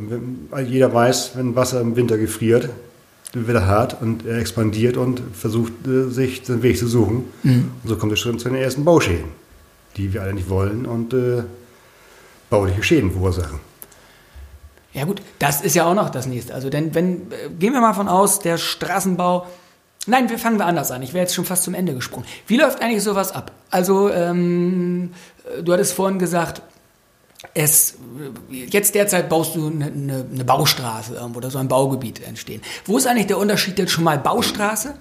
jeder 0.66 0.94
weiß, 0.94 1.32
wenn 1.36 1.56
Wasser 1.56 1.82
im 1.82 1.96
Winter 1.96 2.18
gefriert, 2.18 2.70
wird 3.34 3.58
er 3.58 3.68
hart 3.68 4.02
und 4.02 4.25
er 4.25 4.38
expandiert 4.38 4.96
und 4.96 5.22
versucht, 5.34 5.74
äh, 5.88 6.10
sich 6.10 6.44
den 6.44 6.63
Weg 6.63 6.78
zu 6.78 6.88
suchen. 6.88 7.25
Mhm. 7.44 7.72
Und 7.84 7.90
so 7.90 7.98
kommt 7.98 8.13
es 8.13 8.20
schon 8.20 8.40
zu 8.40 8.50
den 8.50 8.58
ersten 8.58 8.86
Bauschäden, 8.86 9.30
die 9.98 10.13
wir 10.13 10.22
alle 10.22 10.34
nicht 10.34 10.50
wollen 10.50 10.86
und 10.86 11.13
äh, 11.13 11.44
bauliche 12.50 12.84
Schäden 12.84 13.12
verursachen. 13.12 13.60
Ja 14.94 15.06
gut, 15.06 15.22
das 15.40 15.62
ist 15.62 15.76
ja 15.76 15.86
auch 15.86 15.96
noch 15.96 16.10
das 16.10 16.28
nächste. 16.28 16.54
Also 16.54 16.70
denn 16.70 16.94
wenn 16.94 17.32
äh, 17.32 17.50
gehen 17.60 17.74
wir 17.74 17.82
mal 17.82 17.94
von 17.94 18.08
aus, 18.08 18.40
der 18.40 18.58
Straßenbau. 18.58 19.48
Nein, 20.06 20.30
wir 20.30 20.38
fangen 20.38 20.60
wir 20.60 20.66
anders 20.66 20.92
an. 20.92 21.02
Ich 21.02 21.14
wäre 21.14 21.24
jetzt 21.24 21.34
schon 21.34 21.46
fast 21.46 21.64
zum 21.64 21.74
Ende 21.74 21.94
gesprungen. 21.94 22.26
Wie 22.46 22.58
läuft 22.58 22.82
eigentlich 22.82 23.04
sowas 23.04 23.32
ab? 23.32 23.52
Also 23.70 24.10
ähm, 24.10 25.14
du 25.64 25.72
hattest 25.72 25.94
vorhin 25.94 26.20
gesagt, 26.20 26.62
es 27.54 27.96
jetzt 28.50 28.96
derzeit 28.96 29.30
baust 29.30 29.56
du 29.56 29.68
eine, 29.68 29.86
eine, 29.86 30.26
eine 30.32 30.44
Baustraße 30.46 31.16
irgendwo 31.16 31.38
oder 31.38 31.52
so 31.52 31.58
ein 31.58 31.68
Baugebiet 31.68 32.26
entstehen. 32.26 32.62
Wo 32.86 32.98
ist 32.98 33.08
eigentlich 33.08 33.28
der 33.28 33.38
Unterschied 33.38 33.78
jetzt 33.80 33.92
schon 33.92 34.04
mal 34.04 34.18
Baustraße 34.18 34.94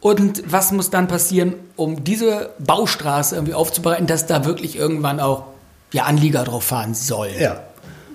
und 0.00 0.42
was 0.50 0.72
muss 0.72 0.90
dann 0.90 1.08
passieren, 1.08 1.54
um 1.76 2.04
diese 2.04 2.50
Baustraße 2.58 3.34
irgendwie 3.34 3.54
aufzubereiten, 3.54 4.06
dass 4.06 4.26
da 4.26 4.44
wirklich 4.44 4.76
irgendwann 4.76 5.20
auch 5.20 5.44
ja, 5.92 6.04
Anlieger 6.04 6.44
drauf 6.44 6.64
fahren 6.64 6.94
sollen? 6.94 7.38
Ja, 7.38 7.62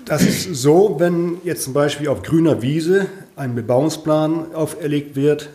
das 0.04 0.22
ist 0.22 0.54
so, 0.54 0.96
wenn 0.98 1.38
jetzt 1.44 1.62
zum 1.64 1.72
Beispiel 1.72 2.08
auf 2.08 2.22
grüner 2.22 2.62
Wiese 2.62 3.06
ein 3.36 3.54
Bebauungsplan 3.54 4.54
auferlegt 4.54 5.16
wird, 5.16 5.48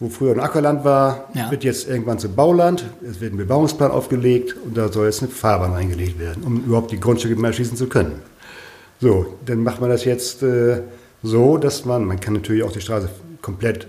wo 0.00 0.08
früher 0.08 0.32
ein 0.32 0.40
Ackerland 0.40 0.84
war, 0.84 1.28
Ja. 1.34 1.50
wird 1.50 1.64
jetzt 1.64 1.88
irgendwann 1.88 2.18
zum 2.18 2.34
Bauland. 2.34 2.84
Es 3.08 3.20
wird 3.20 3.32
ein 3.32 3.36
Bebauungsplan 3.36 3.90
aufgelegt 3.90 4.56
und 4.64 4.76
da 4.76 4.92
soll 4.92 5.06
jetzt 5.06 5.22
eine 5.22 5.30
Fahrbahn 5.30 5.72
eingelegt 5.72 6.18
werden, 6.18 6.42
um 6.44 6.64
überhaupt 6.64 6.90
die 6.90 6.98
Grundstücke 7.00 7.36
mehr 7.36 7.52
schließen 7.52 7.76
zu 7.76 7.86
können. 7.86 8.20
So, 9.00 9.38
dann 9.46 9.62
macht 9.62 9.80
man 9.80 9.90
das 9.90 10.04
jetzt 10.04 10.42
äh, 10.42 10.80
so, 11.22 11.58
dass 11.58 11.84
man, 11.84 12.04
man 12.04 12.20
kann 12.20 12.34
natürlich 12.34 12.62
auch 12.62 12.72
die 12.72 12.80
Straße 12.80 13.08
komplett 13.40 13.86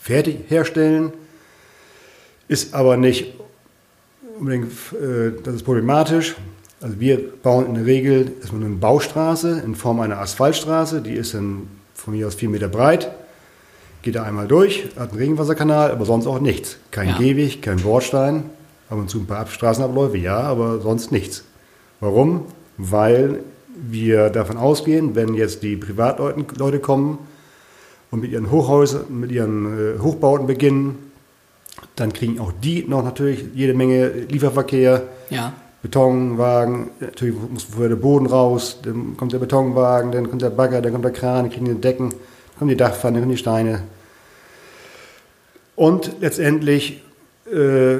fertig 0.00 0.38
herstellen, 0.48 1.12
ist 2.48 2.74
aber 2.74 2.96
nicht 2.96 3.34
unbedingt, 4.38 4.70
äh, 4.92 5.32
das 5.42 5.56
ist 5.56 5.62
problematisch. 5.64 6.36
Also 6.80 7.00
wir 7.00 7.20
bauen 7.42 7.66
in 7.66 7.74
der 7.74 7.86
Regel 7.86 8.32
erstmal 8.40 8.62
eine 8.64 8.74
Baustraße 8.76 9.62
in 9.64 9.74
Form 9.74 10.00
einer 10.00 10.18
Asphaltstraße, 10.20 11.00
die 11.00 11.14
ist 11.14 11.34
dann 11.34 11.68
von 11.94 12.14
mir 12.14 12.26
aus 12.28 12.36
vier 12.36 12.48
Meter 12.48 12.68
breit, 12.68 13.10
geht 14.02 14.14
da 14.14 14.22
einmal 14.22 14.46
durch, 14.46 14.88
hat 14.96 15.10
einen 15.10 15.18
Regenwasserkanal, 15.18 15.90
aber 15.90 16.04
sonst 16.04 16.26
auch 16.28 16.40
nichts. 16.40 16.76
Kein 16.92 17.08
Ja. 17.08 17.18
Gehweg, 17.18 17.62
kein 17.62 17.78
Bordstein, 17.78 18.44
ab 18.88 18.98
und 18.98 19.10
zu 19.10 19.18
ein 19.18 19.26
paar 19.26 19.40
Ab- 19.40 19.50
Straßenabläufe, 19.50 20.16
ja, 20.18 20.38
aber 20.38 20.80
sonst 20.80 21.10
nichts. 21.10 21.44
Warum? 22.00 22.44
Weil 22.76 23.40
wir 23.76 24.30
davon 24.30 24.56
ausgehen, 24.56 25.16
wenn 25.16 25.34
jetzt 25.34 25.64
die 25.64 25.76
Privatleute 25.76 26.44
Leute 26.56 26.78
kommen 26.78 27.18
und 28.12 28.20
mit 28.20 28.30
ihren 28.30 28.52
Hochhäusern, 28.52 29.02
mit 29.20 29.32
ihren 29.32 29.96
äh, 29.96 29.98
Hochbauten 30.00 30.46
beginnen, 30.46 31.10
dann 31.96 32.12
kriegen 32.12 32.38
auch 32.38 32.52
die 32.62 32.84
noch 32.88 33.02
natürlich 33.02 33.46
jede 33.54 33.74
Menge 33.74 34.08
Lieferverkehr, 34.28 35.02
Ja. 35.30 35.54
Betonwagen, 35.82 36.90
natürlich 37.00 37.36
muss 37.50 37.64
vorher 37.64 37.90
der 37.90 37.96
Boden 37.96 38.26
raus, 38.26 38.78
dann 38.82 39.16
kommt 39.16 39.32
der 39.32 39.38
Betonwagen, 39.38 40.10
dann 40.10 40.28
kommt 40.28 40.42
der 40.42 40.50
Bagger, 40.50 40.82
dann 40.82 40.92
kommt 40.92 41.04
der 41.04 41.12
Kran, 41.12 41.44
dann 41.44 41.50
kriegen 41.50 41.66
die 41.66 41.80
Decken, 41.80 42.10
dann 42.10 42.58
kommen 42.58 42.68
die 42.68 42.76
Dachpfannen, 42.76 43.14
dann 43.14 43.22
kommen 43.22 43.32
die 43.32 43.38
Steine. 43.38 43.82
Und 45.76 46.16
letztendlich 46.20 47.04
äh, 47.46 47.98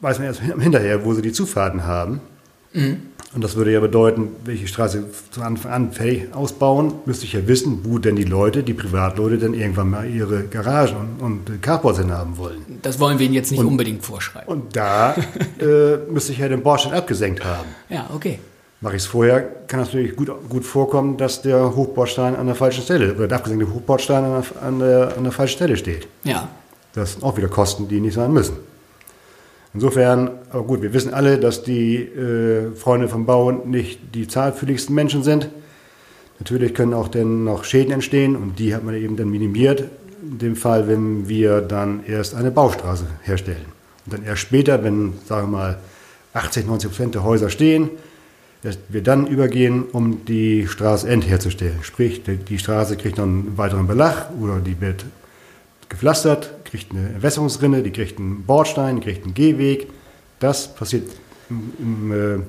weiß 0.00 0.18
man 0.18 0.28
erst 0.28 0.40
hinterher, 0.60 1.04
wo 1.04 1.12
sie 1.14 1.22
die 1.22 1.32
Zufahrten 1.32 1.84
haben. 1.84 2.20
Und 3.34 3.44
das 3.44 3.56
würde 3.56 3.72
ja 3.72 3.80
bedeuten, 3.80 4.28
welche 4.44 4.66
Straße 4.66 5.04
von 5.30 5.42
Anfang 5.42 5.72
an 5.72 5.92
fertig 5.92 6.34
ausbauen, 6.34 6.94
müsste 7.04 7.26
ich 7.26 7.34
ja 7.34 7.46
wissen, 7.46 7.80
wo 7.84 7.98
denn 7.98 8.16
die 8.16 8.24
Leute, 8.24 8.62
die 8.62 8.72
Privatleute, 8.72 9.36
dann 9.36 9.52
irgendwann 9.52 9.90
mal 9.90 10.08
ihre 10.08 10.44
Garagen 10.44 10.96
und, 11.20 11.50
und 11.50 11.62
Carports 11.62 11.98
hin 11.98 12.10
haben 12.10 12.38
wollen. 12.38 12.64
Das 12.80 12.98
wollen 12.98 13.18
wir 13.18 13.26
Ihnen 13.26 13.34
jetzt 13.34 13.50
nicht 13.50 13.62
unbedingt 13.62 14.02
vorschreiben. 14.02 14.48
Und 14.48 14.74
da 14.74 15.14
äh, 15.60 15.98
müsste 16.10 16.32
ich 16.32 16.38
ja 16.38 16.48
den 16.48 16.62
Bordstein 16.62 16.94
abgesenkt 16.94 17.44
haben. 17.44 17.68
Ja, 17.90 18.08
okay. 18.14 18.38
Mache 18.80 18.96
ich 18.96 19.02
es 19.02 19.08
vorher, 19.08 19.42
kann 19.66 19.80
es 19.80 19.88
natürlich 19.88 20.16
gut, 20.16 20.30
gut 20.48 20.64
vorkommen, 20.64 21.16
dass 21.16 21.42
der 21.42 21.74
Hochbordstein 21.74 22.34
an 22.36 22.46
der 22.46 22.54
falschen 22.54 22.82
Stelle 22.82 23.14
oder 23.14 23.28
der 23.28 23.38
abgesenkte 23.38 23.72
Hochbordstein 23.72 24.24
an 24.24 24.42
der, 24.42 24.62
an 24.62 24.78
der, 24.78 25.16
an 25.16 25.22
der 25.24 25.32
falschen 25.32 25.56
Stelle 25.56 25.76
steht. 25.76 26.06
Ja. 26.24 26.48
Das 26.94 27.12
sind 27.12 27.24
auch 27.24 27.36
wieder 27.36 27.48
Kosten, 27.48 27.88
die 27.88 28.00
nicht 28.00 28.14
sein 28.14 28.32
müssen. 28.32 28.56
Insofern, 29.78 30.30
aber 30.50 30.64
gut, 30.64 30.82
wir 30.82 30.92
wissen 30.92 31.14
alle, 31.14 31.38
dass 31.38 31.62
die 31.62 31.98
äh, 31.98 32.72
Freunde 32.74 33.06
vom 33.06 33.26
Bau 33.26 33.52
nicht 33.52 34.12
die 34.12 34.26
zahlfühligsten 34.26 34.92
Menschen 34.92 35.22
sind. 35.22 35.50
Natürlich 36.40 36.74
können 36.74 36.94
auch 36.94 37.06
dann 37.06 37.44
noch 37.44 37.62
Schäden 37.62 37.92
entstehen 37.92 38.34
und 38.34 38.58
die 38.58 38.74
hat 38.74 38.82
man 38.82 38.96
eben 38.96 39.16
dann 39.16 39.30
minimiert. 39.30 39.84
In 40.20 40.38
dem 40.38 40.56
Fall, 40.56 40.88
wenn 40.88 41.28
wir 41.28 41.60
dann 41.60 42.00
erst 42.08 42.34
eine 42.34 42.50
Baustraße 42.50 43.06
herstellen. 43.22 43.66
Und 44.04 44.14
dann 44.14 44.24
erst 44.24 44.40
später, 44.40 44.82
wenn, 44.82 45.12
sagen 45.28 45.52
wir 45.52 45.58
mal, 45.58 45.78
80, 46.32 46.66
90 46.66 46.90
Prozent 46.90 47.14
der 47.14 47.22
Häuser 47.22 47.48
stehen, 47.48 47.88
wir 48.88 49.02
dann 49.04 49.28
übergehen, 49.28 49.84
um 49.92 50.24
die 50.24 50.66
Straße 50.66 51.08
endherzustellen. 51.08 51.78
Sprich, 51.82 52.24
die, 52.24 52.58
Straße 52.58 52.96
kriegt 52.96 53.18
noch 53.18 53.26
einen 53.26 53.56
weiteren 53.56 53.86
Belag 53.86 54.30
oder 54.40 54.58
die 54.58 54.80
wird 54.80 55.04
gepflastert, 55.88 56.57
kriegt 56.70 56.92
eine 56.92 57.08
Entwässerungsrinne, 57.08 57.82
die 57.82 57.90
kriegt 57.90 58.18
einen 58.18 58.44
Bordstein, 58.44 58.96
die 58.96 59.02
kriegt 59.02 59.24
einen 59.24 59.34
Gehweg. 59.34 59.88
Das 60.38 60.74
passiert 60.74 61.10
im, 61.50 61.72
im, 61.78 62.12
äh, 62.12 62.44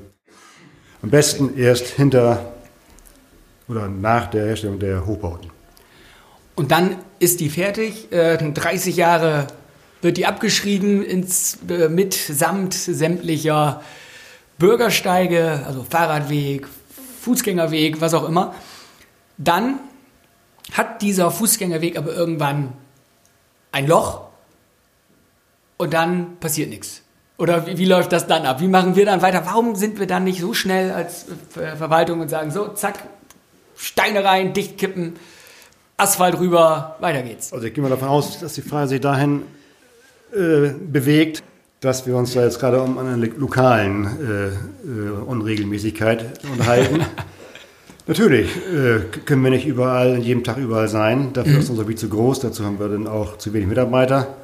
am 1.02 1.10
besten 1.10 1.58
erst 1.58 1.88
hinter 1.88 2.54
oder 3.68 3.88
nach 3.88 4.28
der 4.28 4.46
Herstellung 4.46 4.80
der 4.80 5.06
Hochbauten. 5.06 5.52
Und 6.56 6.72
dann 6.72 6.98
ist 7.20 7.40
die 7.40 7.50
fertig. 7.50 8.12
Äh, 8.12 8.38
30 8.38 8.96
Jahre 8.98 9.48
wird 10.02 10.18
die 10.18 10.26
abgeschrieben 10.26 11.04
ins, 11.04 11.60
äh, 11.70 11.88
mitsamt 11.88 12.74
sämtlicher 12.74 13.82
Bürgersteige, 14.58 15.64
also 15.66 15.86
Fahrradweg, 15.90 16.68
Fußgängerweg, 17.22 18.02
was 18.02 18.14
auch 18.14 18.28
immer. 18.28 18.54
Dann 19.38 19.80
hat 20.74 21.02
dieser 21.02 21.32
Fußgängerweg 21.32 21.98
aber 21.98 22.14
irgendwann 22.14 22.74
ein 23.72 23.88
Loch 23.88 24.22
und 25.78 25.94
dann 25.94 26.38
passiert 26.40 26.70
nichts. 26.70 27.02
Oder 27.38 27.66
wie, 27.68 27.78
wie 27.78 27.86
läuft 27.86 28.12
das 28.12 28.28
dann 28.28 28.46
ab? 28.46 28.60
Wie 28.60 28.68
machen 28.68 28.96
wir 28.96 29.06
dann 29.06 29.22
weiter? 29.22 29.46
Warum 29.46 29.76
sind 29.76 30.00
wir 30.00 30.08
dann 30.08 30.26
nicht 30.26 30.42
so 30.42 30.54
schnell 30.54 30.92
als 30.92 31.26
äh, 31.56 31.76
Verwaltung 31.78 32.20
und 32.20 32.30
sagen, 32.30 32.52
so, 32.52 32.68
zack, 32.70 33.00
Steine 33.78 34.26
rein, 34.26 34.52
dicht 34.54 34.78
kippen, 34.78 35.16
Asphalt 35.96 36.38
rüber, 36.40 36.98
weiter 37.00 37.22
geht's. 37.24 37.54
Also 37.54 37.66
ich 37.66 37.74
gehe 37.74 37.82
mal 37.82 37.90
davon 37.90 38.10
aus, 38.10 38.40
dass 38.40 38.54
die 38.54 38.62
Frage 38.62 38.88
sich 38.90 39.02
dahin 39.02 39.44
äh, 40.34 40.70
bewegt, 40.70 41.44
dass 41.80 42.06
wir 42.06 42.16
uns 42.18 42.34
da 42.34 42.44
jetzt 42.44 42.60
gerade 42.60 42.82
um 42.82 42.98
eine 42.98 43.16
lo- 43.16 43.34
lokalen 43.38 44.06
äh, 44.06 44.48
äh, 44.88 45.12
Unregelmäßigkeit 45.26 46.44
unterhalten. 46.44 47.06
Natürlich 48.10 48.50
äh, 48.74 49.02
können 49.26 49.44
wir 49.44 49.52
nicht 49.52 49.68
überall, 49.68 50.18
jeden 50.18 50.44
Tag 50.44 50.58
überall 50.58 50.88
sein. 50.88 51.32
Dafür 51.34 51.60
ist 51.60 51.70
unser 51.70 51.84
Gebiet 51.84 52.00
zu 52.00 52.10
groß. 52.10 52.40
Dazu 52.40 52.66
haben 52.66 52.80
wir 52.80 52.90
dann 52.90 53.06
auch 53.06 53.38
zu 53.38 53.54
wenig 53.54 53.68
Mitarbeiter. 53.68 54.36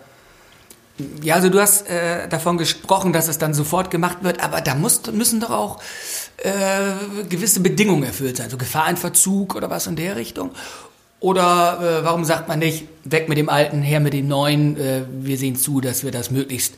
Ja, 1.24 1.34
also 1.34 1.50
du 1.50 1.60
hast 1.60 1.90
äh, 1.90 2.30
davon 2.30 2.60
gesprochen, 2.60 3.12
dass 3.12 3.28
es 3.28 3.40
dann 3.40 3.56
sofort 3.56 3.90
gemacht 3.90 4.20
wird, 4.22 4.44
aber 4.44 4.62
da 4.62 4.76
muss, 4.76 5.02
müssen 5.12 5.40
doch 5.40 5.50
auch 5.50 5.82
äh, 6.38 7.24
gewisse 7.28 7.60
Bedingungen 7.60 8.04
erfüllt 8.04 8.38
sein, 8.38 8.52
so 8.52 8.58
Gefahrenverzug 8.58 9.56
oder 9.56 9.68
was 9.68 9.88
in 9.88 9.96
der 9.96 10.16
Richtung. 10.16 10.52
Oder 11.20 11.80
äh, 11.82 12.06
warum 12.06 12.24
sagt 12.24 12.48
man 12.48 12.60
nicht, 12.60 12.88
weg 13.04 13.30
mit 13.30 13.40
dem 13.40 13.50
Alten, 13.50 13.82
her 13.82 14.00
mit 14.00 14.14
dem 14.14 14.28
Neuen, 14.28 14.78
äh, 14.78 15.02
wir 15.22 15.40
sehen 15.40 15.56
zu, 15.56 15.82
dass 15.82 16.04
wir 16.04 16.12
das 16.12 16.30
möglichst 16.30 16.76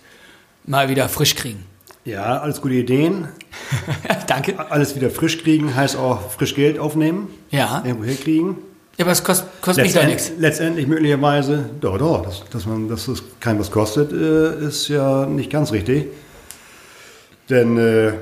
mal 0.64 0.88
wieder 0.88 1.10
frisch 1.10 1.36
kriegen. 1.36 1.66
Ja, 2.08 2.40
alles 2.40 2.62
gute 2.62 2.76
Ideen. 2.76 3.28
Danke. 4.28 4.58
Alles 4.72 4.96
wieder 4.96 5.10
frisch 5.10 5.40
kriegen 5.44 5.76
heißt 5.76 5.98
auch 5.98 6.32
frisch 6.32 6.56
Geld 6.56 6.80
aufnehmen, 6.80 7.28
Ja, 7.52 7.84
irgendwo 7.86 8.06
herkriegen. 8.06 8.56
ja 8.98 9.04
aber 9.04 9.12
es 9.12 9.24
kostet, 9.24 9.48
kostet 9.62 9.84
mich 9.86 9.94
doch 9.94 10.06
nichts. 10.06 10.30
Letztend, 10.30 10.42
letztendlich 10.42 10.88
möglicherweise, 10.88 11.70
doch, 11.82 11.98
doch, 11.98 12.24
dass, 12.24 12.46
dass, 12.50 12.66
man, 12.66 12.88
dass 12.88 13.10
es 13.10 13.22
kein 13.42 13.60
was 13.60 13.72
kostet, 13.72 14.14
äh, 14.14 14.66
ist 14.66 14.88
ja 14.88 15.26
nicht 15.26 15.50
ganz 15.52 15.74
richtig. 15.74 16.06
Denn 17.50 17.78
äh, 17.78 18.14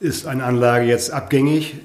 ist 0.00 0.26
eine 0.26 0.42
Anlage 0.42 0.86
jetzt 0.86 1.12
abgängig, 1.12 1.76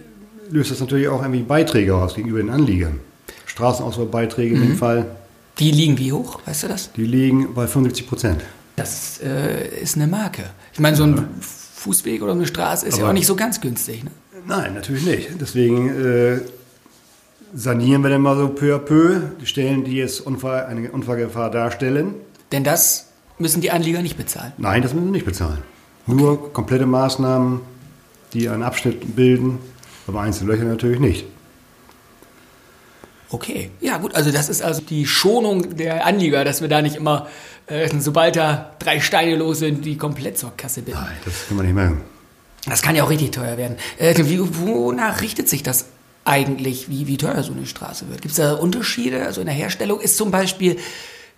löst 0.49 0.71
das 0.71 0.79
natürlich 0.79 1.09
auch 1.09 1.21
irgendwie 1.21 1.43
Beiträge 1.43 1.93
aus 1.95 2.15
gegenüber 2.15 2.39
den 2.39 2.49
Anliegern. 2.49 2.99
Straßenausbaubeiträge 3.45 4.55
in 4.55 4.61
dem 4.61 4.75
Fall, 4.77 5.05
Die 5.59 5.69
liegen 5.71 5.99
wie 5.99 6.11
hoch, 6.11 6.39
weißt 6.45 6.63
du 6.63 6.67
das? 6.69 6.91
die 6.93 7.05
liegen 7.05 7.53
bei 7.53 7.67
75 7.67 8.07
Prozent. 8.07 8.41
Das 8.75 9.19
äh, 9.23 9.79
ist 9.81 9.95
eine 9.95 10.07
Marke. 10.07 10.43
Ich 10.73 10.79
meine, 10.79 10.95
so 10.95 11.03
ein 11.03 11.27
Fußweg 11.39 12.21
oder 12.21 12.33
eine 12.33 12.45
Straße 12.45 12.85
ist 12.85 12.97
ja 12.97 13.03
Aber- 13.03 13.09
auch 13.11 13.13
nicht 13.13 13.27
so 13.27 13.35
ganz 13.35 13.61
günstig. 13.61 14.03
Ne? 14.03 14.11
Nein, 14.47 14.73
natürlich 14.73 15.05
nicht. 15.05 15.29
Deswegen 15.39 15.89
äh, 15.89 16.39
sanieren 17.53 18.03
wir 18.03 18.09
dann 18.09 18.21
mal 18.21 18.35
so 18.35 18.49
peu 18.49 18.75
à 18.75 18.79
peu 18.79 19.21
die 19.41 19.45
Stellen, 19.45 19.83
die 19.85 19.93
jetzt 19.95 20.21
Unfall, 20.21 20.65
eine 20.65 20.91
Unfallgefahr 20.91 21.49
darstellen. 21.49 22.15
Denn 22.51 22.63
das 22.63 23.07
müssen 23.39 23.61
die 23.61 23.71
Anlieger 23.71 24.01
nicht 24.01 24.17
bezahlen. 24.17 24.53
Nein, 24.57 24.81
das 24.81 24.93
müssen 24.93 25.05
wir 25.07 25.11
nicht 25.11 25.25
bezahlen. 25.25 25.59
Nur 26.05 26.53
komplette 26.53 26.85
Maßnahmen, 26.85 27.61
die 28.33 28.49
einen 28.49 28.61
Abschnitt 28.63 29.15
bilden, 29.15 29.57
aber 30.07 30.21
einzelne 30.21 30.51
Löcher 30.51 30.65
natürlich 30.65 30.99
nicht. 30.99 31.25
Okay, 33.29 33.71
ja 33.81 33.97
gut, 33.97 34.15
also 34.15 34.31
das 34.31 34.49
ist 34.49 34.61
also 34.61 34.81
die 34.81 35.07
Schonung 35.07 35.75
der 35.77 36.05
Anlieger, 36.05 36.45
dass 36.45 36.61
wir 36.61 36.67
da 36.67 36.81
nicht 36.81 36.95
immer, 36.95 37.27
äh, 37.67 37.89
sobald 37.99 38.35
da 38.35 38.71
drei 38.79 38.99
Steine 38.99 39.35
los 39.35 39.59
sind, 39.59 39.83
die 39.83 39.97
komplett 39.97 40.37
zur 40.37 40.55
Kasse 40.55 40.83
binden. 40.83 41.01
Nein, 41.01 41.17
das 41.25 41.47
kann 41.47 41.57
man 41.57 41.65
nicht 41.65 41.75
machen. 41.75 42.01
Das 42.67 42.81
kann 42.81 42.95
ja 42.95 43.03
auch 43.03 43.09
richtig 43.09 43.31
teuer 43.31 43.57
werden. 43.57 43.77
Äh, 43.97 44.15
wie, 44.25 44.39
wonach 44.39 45.21
richtet 45.21 45.49
sich 45.49 45.63
das 45.63 45.85
eigentlich, 46.23 46.89
wie, 46.89 47.07
wie 47.07 47.17
teuer 47.17 47.41
so 47.43 47.53
eine 47.53 47.65
Straße 47.65 48.09
wird? 48.09 48.21
Gibt 48.21 48.31
es 48.31 48.37
da 48.37 48.53
Unterschiede? 48.53 49.25
Also 49.25 49.41
in 49.41 49.47
der 49.47 49.55
Herstellung 49.55 49.99
ist 49.99 50.17
zum 50.17 50.31
Beispiel 50.31 50.77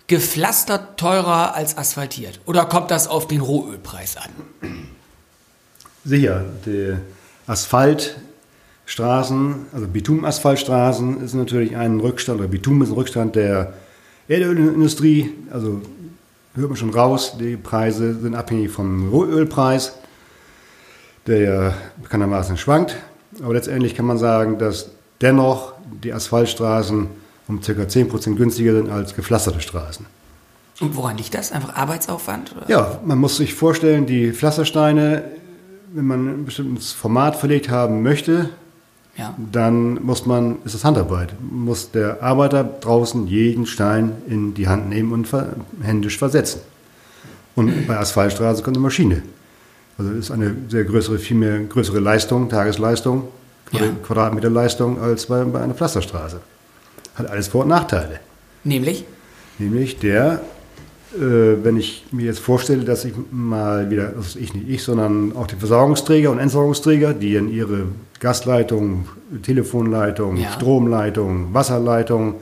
gepflastert 0.06 0.98
teurer 0.98 1.54
als 1.54 1.76
asphaltiert? 1.76 2.40
Oder 2.46 2.64
kommt 2.64 2.90
das 2.90 3.06
auf 3.06 3.28
den 3.28 3.40
Rohölpreis 3.40 4.16
an? 4.16 4.30
Sicher, 6.04 6.44
der 6.64 7.00
Asphalt 7.46 8.16
Straßen, 8.88 9.66
also 9.74 9.86
Bitumenasphaltstraßen, 9.86 11.20
ist 11.20 11.34
natürlich 11.34 11.76
ein 11.76 12.00
Rückstand, 12.00 12.40
oder 12.40 12.48
Bitum 12.48 12.80
ist 12.80 12.88
ein 12.88 12.94
Rückstand 12.94 13.36
der 13.36 13.74
Erdölindustrie. 14.28 15.30
Also 15.50 15.82
hört 16.54 16.68
man 16.70 16.76
schon 16.76 16.88
raus, 16.88 17.36
die 17.38 17.58
Preise 17.58 18.18
sind 18.18 18.34
abhängig 18.34 18.70
vom 18.70 19.10
Rohölpreis, 19.10 19.92
der 21.26 21.38
ja 21.38 21.74
bekanntermaßen 22.02 22.56
schwankt. 22.56 22.96
Aber 23.42 23.52
letztendlich 23.52 23.94
kann 23.94 24.06
man 24.06 24.16
sagen, 24.16 24.58
dass 24.58 24.88
dennoch 25.20 25.74
die 26.02 26.14
Asphaltstraßen 26.14 27.08
um 27.46 27.60
ca. 27.60 27.72
10% 27.72 28.36
günstiger 28.36 28.74
sind 28.74 28.90
als 28.90 29.14
gepflasterte 29.14 29.60
Straßen. 29.60 30.06
Und 30.80 30.96
woran 30.96 31.18
liegt 31.18 31.34
das? 31.34 31.52
Einfach 31.52 31.76
Arbeitsaufwand? 31.76 32.54
Oder? 32.56 32.70
Ja, 32.70 33.00
man 33.04 33.18
muss 33.18 33.36
sich 33.36 33.52
vorstellen, 33.52 34.06
die 34.06 34.32
Pflastersteine, 34.32 35.24
wenn 35.92 36.06
man 36.06 36.28
ein 36.28 36.44
bestimmtes 36.46 36.92
Format 36.92 37.36
verlegt 37.36 37.68
haben 37.68 38.02
möchte, 38.02 38.48
Ja. 39.18 39.34
dann 39.52 40.02
muss 40.04 40.24
man, 40.26 40.58
ist 40.64 40.74
das 40.76 40.84
Handarbeit, 40.84 41.34
muss 41.40 41.90
der 41.90 42.22
Arbeiter 42.22 42.62
draußen 42.62 43.26
jeden 43.26 43.66
Stein 43.66 44.12
in 44.28 44.54
die 44.54 44.68
Hand 44.68 44.88
nehmen 44.88 45.12
und 45.12 45.26
ver, 45.26 45.56
händisch 45.82 46.16
versetzen. 46.16 46.60
Und 47.56 47.88
bei 47.88 47.98
Asphaltstraße 47.98 48.62
kommt 48.62 48.76
eine 48.76 48.82
Maschine. 48.84 49.22
Also 49.98 50.12
ist 50.12 50.30
eine 50.30 50.54
sehr 50.68 50.84
größere, 50.84 51.18
viel 51.18 51.36
mehr 51.36 51.58
größere 51.58 51.98
Leistung, 51.98 52.48
Tagesleistung, 52.48 53.24
Ja. 53.72 53.80
Quadratmeterleistung 54.04 55.00
als 55.02 55.26
bei, 55.26 55.42
bei 55.44 55.60
einer 55.60 55.74
Pflasterstraße. 55.74 56.40
Hat 57.16 57.28
alles 57.28 57.48
Vor- 57.48 57.62
und 57.62 57.68
Nachteile. 57.70 58.20
Nämlich? 58.62 59.04
Nämlich 59.58 59.98
der, 59.98 60.40
wenn 61.16 61.76
ich 61.78 62.04
mir 62.12 62.26
jetzt 62.26 62.40
vorstelle, 62.40 62.84
dass 62.84 63.04
ich 63.04 63.14
mal 63.30 63.90
wieder, 63.90 64.12
also 64.16 64.38
ich 64.38 64.52
nicht 64.54 64.68
ich, 64.68 64.82
sondern 64.82 65.34
auch 65.34 65.46
die 65.46 65.56
Versorgungsträger 65.56 66.30
und 66.30 66.38
Entsorgungsträger, 66.38 67.14
die 67.14 67.34
in 67.36 67.50
ihre 67.50 67.86
Gasleitung, 68.20 69.08
Telefonleitung, 69.42 70.36
Ja. 70.36 70.50
Stromleitung, 70.52 71.54
Wasserleitung, 71.54 72.34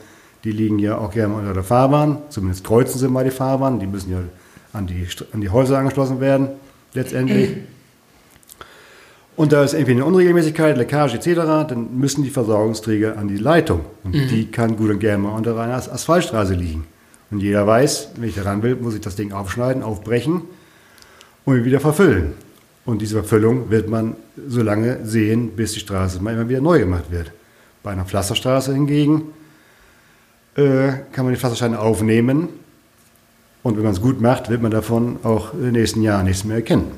die 0.44 0.50
liegen 0.52 0.78
ja 0.78 0.98
auch 0.98 1.12
gerne 1.12 1.34
unter 1.34 1.52
der 1.54 1.62
Fahrbahn, 1.62 2.18
zumindest 2.28 2.64
kreuzen 2.64 2.98
sie 2.98 3.08
mal 3.08 3.24
die 3.24 3.30
Fahrbahn, 3.30 3.78
die 3.78 3.86
müssen 3.86 4.10
ja 4.10 4.18
an 4.72 4.86
die, 4.86 5.06
an 5.32 5.40
die 5.40 5.48
Häuser 5.50 5.78
angeschlossen 5.78 6.20
werden, 6.20 6.48
letztendlich. 6.94 7.50
Und 9.36 9.52
da 9.52 9.62
ist 9.62 9.74
irgendwie 9.74 9.92
eine 9.92 10.04
Unregelmäßigkeit, 10.06 10.76
Leckage 10.78 11.14
etc., 11.16 11.68
dann 11.68 11.88
müssen 11.98 12.24
die 12.24 12.30
Versorgungsträger 12.30 13.18
an 13.18 13.28
die 13.28 13.36
Leitung. 13.36 13.80
Und 14.02 14.12
die 14.14 14.46
kann 14.50 14.76
gut 14.76 14.88
und 14.90 14.98
gerne 14.98 15.22
mal 15.24 15.36
unter 15.36 15.58
einer 15.58 15.74
As- 15.74 15.90
Asphaltstraße 15.90 16.54
liegen. 16.54 16.84
Und 17.30 17.40
jeder 17.40 17.66
weiß, 17.66 18.10
wenn 18.16 18.28
ich 18.28 18.34
da 18.34 18.42
ran 18.42 18.62
will, 18.62 18.76
muss 18.76 18.94
ich 18.94 19.00
das 19.00 19.16
Ding 19.16 19.32
aufschneiden, 19.32 19.82
aufbrechen 19.82 20.42
und 21.44 21.64
wieder 21.64 21.80
verfüllen. 21.80 22.34
Und 22.84 23.02
diese 23.02 23.14
Verfüllung 23.16 23.70
wird 23.70 23.88
man 23.88 24.14
so 24.46 24.62
lange 24.62 25.04
sehen, 25.04 25.50
bis 25.56 25.72
die 25.72 25.80
Straße 25.80 26.22
mal 26.22 26.34
immer 26.34 26.48
wieder 26.48 26.60
neu 26.60 26.78
gemacht 26.78 27.10
wird. 27.10 27.32
Bei 27.82 27.90
einer 27.90 28.04
Pflasterstraße 28.04 28.72
hingegen 28.72 29.22
äh, 30.54 30.92
kann 31.12 31.24
man 31.24 31.34
die 31.34 31.40
Pflastersteine 31.40 31.80
aufnehmen 31.80 32.48
und 33.66 33.76
wenn 33.76 33.82
man 33.82 33.94
es 33.94 34.00
gut 34.00 34.20
macht, 34.20 34.48
wird 34.48 34.62
man 34.62 34.70
davon 34.70 35.18
auch 35.24 35.52
in 35.52 35.62
den 35.62 35.72
nächsten 35.72 36.00
Jahren 36.00 36.26
nichts 36.26 36.44
mehr 36.44 36.58
erkennen. 36.58 36.92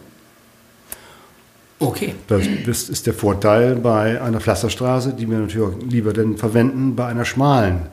Okay. 1.79 2.15
Das, 2.27 2.47
das 2.67 2.91
ist 2.91 3.07
der 3.07 3.15
Vorteil 3.15 3.77
bei 3.77 4.21
einer 4.21 4.39
Pflasterstraße, 4.39 5.15
die 5.15 5.31
wir 5.31 5.39
natürlich 5.39 5.67
auch 5.67 5.73
lieber 5.89 6.13
denn 6.13 6.37
verwenden 6.37 6.95
bei 6.95 7.07
einer 7.07 7.25
schmalen, 7.25 7.87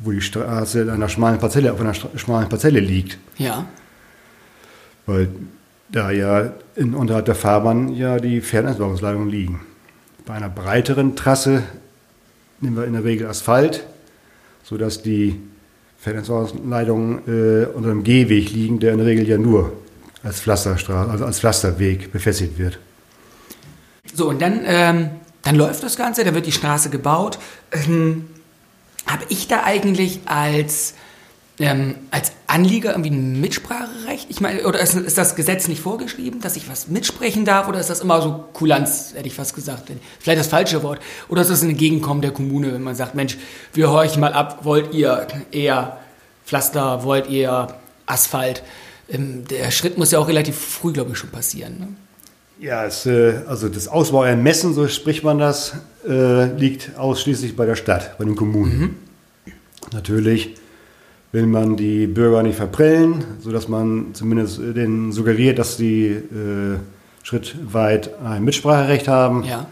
wo 0.00 0.12
die 0.12 0.20
Straße 0.20 0.82
in 0.82 0.90
einer 0.90 1.08
schmalen 1.08 1.38
Parzelle 1.38 1.72
auf 1.72 1.80
einer 1.80 1.94
schmalen 1.94 2.48
Parzelle 2.48 2.80
liegt. 2.80 3.18
Ja. 3.36 3.66
Weil 5.06 5.28
da 5.90 6.10
ja 6.10 6.52
in, 6.76 6.94
unterhalb 6.94 7.24
der 7.24 7.34
Fahrbahn 7.34 7.94
ja 7.94 8.18
die 8.18 8.40
Fernentsorgungsleitungen 8.40 9.28
liegen. 9.28 9.60
Bei 10.26 10.34
einer 10.34 10.48
breiteren 10.48 11.16
Trasse 11.16 11.62
nehmen 12.60 12.76
wir 12.76 12.84
in 12.84 12.92
der 12.92 13.04
Regel 13.04 13.26
Asphalt, 13.26 13.84
sodass 14.62 15.02
die 15.02 15.40
Fernentsorgungsleitungen 15.98 17.18
äh, 17.26 17.66
unter 17.66 17.88
dem 17.88 18.04
Gehweg 18.04 18.52
liegen, 18.52 18.78
der 18.78 18.92
in 18.92 18.98
der 18.98 19.06
Regel 19.06 19.26
ja 19.26 19.38
nur 19.38 19.72
als 20.22 20.40
Pflasterstraße, 20.40 21.10
also 21.10 21.24
als 21.24 21.40
Pflasterweg 21.40 22.12
befestigt 22.12 22.58
wird. 22.58 22.78
So, 24.14 24.28
und 24.28 24.42
dann, 24.42 24.60
ähm, 24.64 25.10
dann 25.42 25.56
läuft 25.56 25.82
das 25.82 25.96
Ganze, 25.96 26.24
da 26.24 26.34
wird 26.34 26.46
die 26.46 26.52
Straße 26.52 26.90
gebaut. 26.90 27.38
Ähm, 27.72 28.26
Habe 29.08 29.24
ich 29.30 29.48
da 29.48 29.64
eigentlich 29.64 30.20
als, 30.26 30.94
ähm, 31.58 31.94
als 32.10 32.32
Anlieger 32.46 32.90
irgendwie 32.90 33.10
ein 33.10 33.40
Mitspracherecht? 33.40 34.26
Ich 34.28 34.40
meine, 34.40 34.66
oder 34.66 34.80
ist, 34.80 34.94
ist 34.94 35.16
das 35.16 35.34
Gesetz 35.34 35.66
nicht 35.66 35.80
vorgeschrieben, 35.80 36.40
dass 36.40 36.56
ich 36.56 36.68
was 36.68 36.88
mitsprechen 36.88 37.44
darf? 37.44 37.68
Oder 37.68 37.80
ist 37.80 37.88
das 37.88 38.00
immer 38.00 38.20
so 38.20 38.44
Kulanz, 38.52 39.14
hätte 39.14 39.26
ich 39.26 39.34
fast 39.34 39.54
gesagt? 39.54 39.90
Vielleicht 40.20 40.40
das 40.40 40.48
falsche 40.48 40.82
Wort. 40.82 41.00
Oder 41.28 41.42
ist 41.42 41.50
das 41.50 41.62
ein 41.62 41.70
Entgegenkommen 41.70 42.20
der 42.20 42.32
Kommune, 42.32 42.72
wenn 42.74 42.82
man 42.82 42.94
sagt, 42.94 43.14
Mensch, 43.14 43.38
wir 43.72 43.90
horchen 43.90 44.20
mal 44.20 44.34
ab, 44.34 44.60
wollt 44.64 44.92
ihr 44.92 45.26
eher 45.50 45.98
Pflaster, 46.44 47.02
wollt 47.02 47.28
ihr 47.28 47.68
Asphalt? 48.04 48.62
Ähm, 49.08 49.46
der 49.48 49.70
Schritt 49.70 49.96
muss 49.96 50.10
ja 50.10 50.18
auch 50.18 50.28
relativ 50.28 50.56
früh, 50.56 50.92
glaube 50.92 51.12
ich, 51.12 51.18
schon 51.18 51.30
passieren. 51.30 51.78
Ne? 51.78 51.88
Ja, 52.60 52.84
es, 52.84 53.06
äh, 53.06 53.42
also 53.46 53.68
das 53.68 53.86
Ausbauermessen, 53.86 54.74
so 54.74 54.88
spricht 54.88 55.22
man 55.22 55.38
das, 55.38 55.76
äh, 56.06 56.52
liegt 56.56 56.98
ausschließlich 56.98 57.54
bei 57.54 57.66
der 57.66 57.76
Stadt, 57.76 58.18
bei 58.18 58.24
den 58.24 58.34
Kommunen. 58.34 58.96
Natürlich 59.92 60.56
will 61.30 61.46
man 61.46 61.76
die 61.76 62.06
Bürger 62.08 62.42
nicht 62.42 62.56
verprellen, 62.56 63.24
sodass 63.40 63.68
man 63.68 64.14
zumindest 64.14 64.58
äh, 64.58 64.72
denen 64.72 65.12
suggeriert, 65.12 65.58
dass 65.58 65.76
sie 65.76 66.06
äh, 66.06 66.78
schrittweit 67.22 68.18
ein 68.24 68.42
Mitspracherecht 68.44 69.06
haben. 69.06 69.44
Ja. 69.44 69.66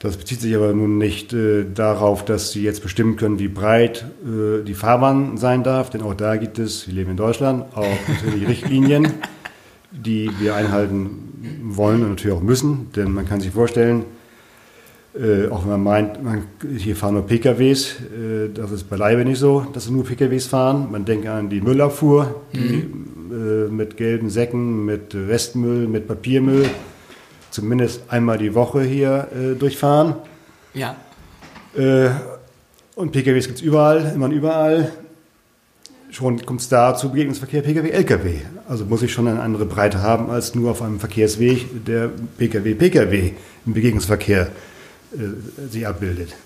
Das 0.00 0.16
bezieht 0.16 0.40
sich 0.40 0.54
aber 0.56 0.72
nun 0.72 0.98
nicht 0.98 1.32
äh, 1.32 1.64
darauf, 1.72 2.24
dass 2.24 2.52
sie 2.52 2.62
jetzt 2.62 2.82
bestimmen 2.82 3.16
können, 3.16 3.38
wie 3.38 3.48
breit 3.48 4.04
äh, 4.24 4.64
die 4.64 4.74
Fahrbahn 4.74 5.38
sein 5.38 5.62
darf, 5.62 5.88
denn 5.88 6.02
auch 6.02 6.14
da 6.14 6.36
gibt 6.36 6.58
es, 6.58 6.86
wir 6.86 6.94
leben 6.94 7.12
in 7.12 7.16
Deutschland, 7.16 7.64
auch 7.74 7.86
natürlich 8.08 8.48
Richtlinien, 8.48 9.14
die 9.92 10.30
wir 10.38 10.54
einhalten 10.54 11.29
wollen 11.62 12.02
und 12.02 12.10
natürlich 12.10 12.36
auch 12.36 12.42
müssen, 12.42 12.90
denn 12.94 13.12
man 13.12 13.26
kann 13.26 13.40
sich 13.40 13.50
vorstellen, 13.50 14.04
äh, 15.14 15.48
auch 15.48 15.62
wenn 15.64 15.70
man 15.70 15.82
meint, 15.82 16.22
man, 16.22 16.44
hier 16.76 16.94
fahren 16.94 17.14
nur 17.14 17.26
PKWs, 17.26 17.96
äh, 18.00 18.48
das 18.54 18.70
ist 18.70 18.84
beileibe 18.84 19.24
nicht 19.24 19.38
so, 19.38 19.66
dass 19.72 19.90
nur 19.90 20.04
PKWs 20.04 20.46
fahren. 20.46 20.88
Man 20.90 21.04
denkt 21.04 21.26
an 21.26 21.50
die 21.50 21.60
Müllabfuhr, 21.60 22.42
die 22.52 22.86
äh, 23.32 23.68
mit 23.68 23.96
gelben 23.96 24.30
Säcken, 24.30 24.84
mit 24.84 25.14
Restmüll, 25.14 25.88
mit 25.88 26.06
Papiermüll 26.06 26.66
zumindest 27.50 28.02
einmal 28.08 28.38
die 28.38 28.54
Woche 28.54 28.82
hier 28.82 29.28
äh, 29.34 29.54
durchfahren. 29.54 30.14
Ja. 30.74 30.96
Äh, 31.76 32.10
und 32.94 33.12
PKWs 33.12 33.46
gibt 33.46 33.58
es 33.58 33.64
überall, 33.64 34.12
immer 34.14 34.26
und 34.26 34.32
überall. 34.32 34.92
Schon 36.20 36.44
kommt 36.44 36.60
es 36.60 36.68
da 36.68 36.94
zu 36.94 37.08
Begegnungsverkehr 37.08 37.62
Pkw-Lkw. 37.62 38.42
Also 38.68 38.84
muss 38.84 39.00
ich 39.00 39.10
schon 39.10 39.26
eine 39.26 39.40
andere 39.40 39.64
Breite 39.64 40.02
haben 40.02 40.28
als 40.28 40.54
nur 40.54 40.70
auf 40.70 40.82
einem 40.82 41.00
Verkehrsweg, 41.00 41.86
der 41.86 42.10
Pkw-Pkw 42.36 43.32
im 43.64 43.72
Begegnungsverkehr 43.72 44.48
äh, 45.14 45.70
sich 45.70 45.86
abbildet. 45.86 46.36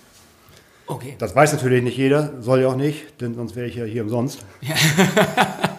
Okay. 0.86 1.16
Das 1.18 1.34
weiß 1.34 1.54
natürlich 1.54 1.82
nicht 1.82 1.96
jeder, 1.96 2.34
soll 2.40 2.60
ja 2.60 2.68
auch 2.68 2.76
nicht, 2.76 3.20
denn 3.20 3.34
sonst 3.34 3.56
wäre 3.56 3.66
ich 3.66 3.74
ja 3.74 3.84
hier 3.84 4.04
umsonst. 4.04 4.46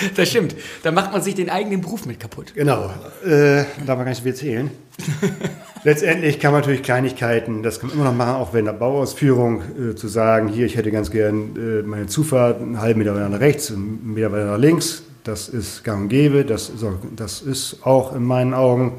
Das 0.16 0.28
stimmt. 0.28 0.54
Da 0.82 0.90
macht 0.92 1.12
man 1.12 1.22
sich 1.22 1.34
den 1.34 1.50
eigenen 1.50 1.80
Beruf 1.80 2.06
mit 2.06 2.20
kaputt. 2.20 2.52
Genau, 2.54 2.90
äh, 3.24 3.64
darf 3.86 3.96
man 3.96 3.98
gar 3.98 4.04
nicht 4.06 4.16
so 4.18 4.22
viel 4.22 4.32
erzählen. 4.32 4.70
Letztendlich 5.84 6.40
kann 6.40 6.52
man 6.52 6.60
natürlich 6.62 6.82
Kleinigkeiten, 6.82 7.62
das 7.62 7.78
kann 7.78 7.88
man 7.90 7.98
immer 7.98 8.06
noch 8.06 8.16
machen, 8.16 8.34
auch 8.34 8.52
wenn 8.52 8.64
der 8.64 8.72
Bauausführung, 8.72 9.62
äh, 9.92 9.94
zu 9.94 10.08
sagen, 10.08 10.48
hier, 10.48 10.66
ich 10.66 10.76
hätte 10.76 10.90
ganz 10.90 11.10
gern 11.10 11.56
äh, 11.56 11.82
meine 11.82 12.06
Zufahrt 12.06 12.60
einen 12.60 12.80
halben 12.80 12.98
Meter 12.98 13.14
weiter 13.14 13.28
nach 13.28 13.40
rechts, 13.40 13.70
einen 13.70 14.12
Meter 14.14 14.32
weiter 14.32 14.46
nach 14.46 14.58
links. 14.58 15.02
Das 15.24 15.48
ist 15.48 15.84
gang 15.84 16.02
und 16.02 16.08
gäbe, 16.08 16.44
das 16.44 16.68
ist 16.68 16.82
auch, 16.82 16.94
das 17.14 17.42
ist 17.42 17.78
auch 17.84 18.14
in 18.16 18.24
meinen 18.24 18.54
Augen 18.54 18.92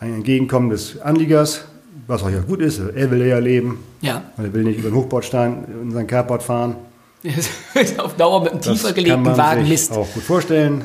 ein 0.00 0.14
Entgegenkommen 0.14 0.70
des 0.70 1.00
Anliegers, 1.00 1.64
was 2.06 2.22
auch 2.22 2.30
ja 2.30 2.40
gut 2.40 2.60
ist. 2.60 2.80
Er 2.80 3.10
will 3.10 3.24
ja 3.24 3.38
leben, 3.38 3.78
Ja. 4.00 4.22
weil 4.36 4.46
er 4.46 4.54
will 4.54 4.64
nicht 4.64 4.78
über 4.78 4.88
den 4.90 4.94
Hochbordstein 4.96 5.64
in 5.82 5.90
sein 5.92 6.06
Carport 6.06 6.42
fahren. 6.42 6.76
Auf 7.98 8.16
Dauer 8.16 8.42
mit 8.42 8.52
einem 8.52 8.60
tiefer 8.60 8.74
Das 8.74 8.82
kann 8.84 8.94
gelegten 8.94 9.22
man 9.22 9.36
Wagen 9.36 9.60
sich 9.62 9.70
Mist. 9.70 9.92
auch 9.92 10.12
gut 10.12 10.22
vorstellen. 10.22 10.84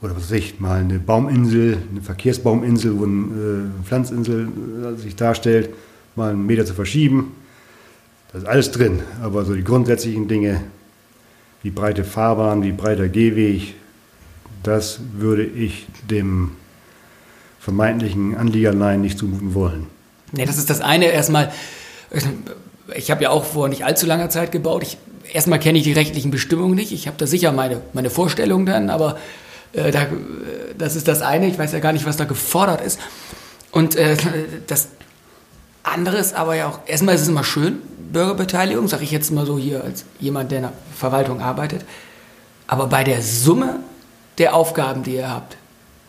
Oder 0.00 0.16
was 0.16 0.24
weiß 0.24 0.32
ich, 0.32 0.58
mal 0.58 0.80
eine 0.80 0.98
Bauminsel, 0.98 1.78
eine 1.90 2.02
Verkehrsbauminsel, 2.02 2.98
wo 2.98 3.04
eine 3.04 3.70
äh, 3.82 3.84
Pflanzinsel 3.86 4.48
äh, 4.48 5.00
sich 5.00 5.14
darstellt, 5.14 5.70
mal 6.16 6.30
einen 6.30 6.44
Meter 6.44 6.66
zu 6.66 6.74
verschieben. 6.74 7.36
Das 8.32 8.42
ist 8.42 8.48
alles 8.48 8.70
drin. 8.72 9.00
Aber 9.22 9.44
so 9.44 9.54
die 9.54 9.62
grundsätzlichen 9.62 10.26
Dinge, 10.26 10.62
wie 11.62 11.70
breite 11.70 12.02
Fahrbahn, 12.02 12.62
wie 12.62 12.72
breiter 12.72 13.08
Gehweg, 13.08 13.74
das 14.62 15.00
würde 15.12 15.44
ich 15.44 15.86
dem 16.10 16.52
vermeintlichen 17.60 18.36
Anliegerlein 18.36 19.00
nicht 19.00 19.18
zumuten 19.18 19.54
wollen. 19.54 19.86
Nee, 20.32 20.46
das 20.46 20.58
ist 20.58 20.68
das 20.70 20.80
eine. 20.80 21.06
Erstmal, 21.06 21.52
ich 22.96 23.10
habe 23.10 23.22
ja 23.22 23.30
auch 23.30 23.44
vor 23.44 23.68
nicht 23.68 23.84
allzu 23.84 24.06
langer 24.06 24.30
Zeit 24.30 24.50
gebaut. 24.50 24.82
Ich, 24.82 24.98
erstmal 25.32 25.58
kenne 25.58 25.78
ich 25.78 25.84
die 25.84 25.92
rechtlichen 25.92 26.30
Bestimmungen 26.30 26.74
nicht. 26.74 26.92
Ich 26.92 27.06
habe 27.06 27.16
da 27.18 27.26
sicher 27.26 27.52
meine, 27.52 27.80
meine 27.92 28.10
Vorstellungen 28.10 28.66
dann, 28.66 28.90
aber 28.90 29.18
äh, 29.72 29.90
da, 29.90 30.06
das 30.78 30.96
ist 30.96 31.08
das 31.08 31.22
eine. 31.22 31.48
Ich 31.48 31.58
weiß 31.58 31.72
ja 31.72 31.80
gar 31.80 31.92
nicht, 31.92 32.06
was 32.06 32.16
da 32.16 32.24
gefordert 32.24 32.80
ist. 32.80 33.00
Und 33.70 33.96
äh, 33.96 34.16
das 34.66 34.88
andere 35.82 36.18
ist 36.18 36.34
aber 36.34 36.54
ja 36.54 36.68
auch, 36.68 36.80
erstmal 36.86 37.14
ist 37.14 37.22
es 37.22 37.28
immer 37.28 37.44
schön, 37.44 37.78
Bürgerbeteiligung, 38.12 38.88
sage 38.88 39.04
ich 39.04 39.10
jetzt 39.10 39.30
mal 39.30 39.46
so 39.46 39.58
hier 39.58 39.82
als 39.82 40.04
jemand, 40.20 40.50
der 40.50 40.58
in 40.58 40.64
der 40.64 40.72
Verwaltung 40.94 41.40
arbeitet. 41.40 41.82
Aber 42.66 42.86
bei 42.86 43.04
der 43.04 43.22
Summe 43.22 43.80
der 44.38 44.54
Aufgaben, 44.54 45.02
die 45.02 45.16
ihr 45.16 45.30
habt, 45.30 45.56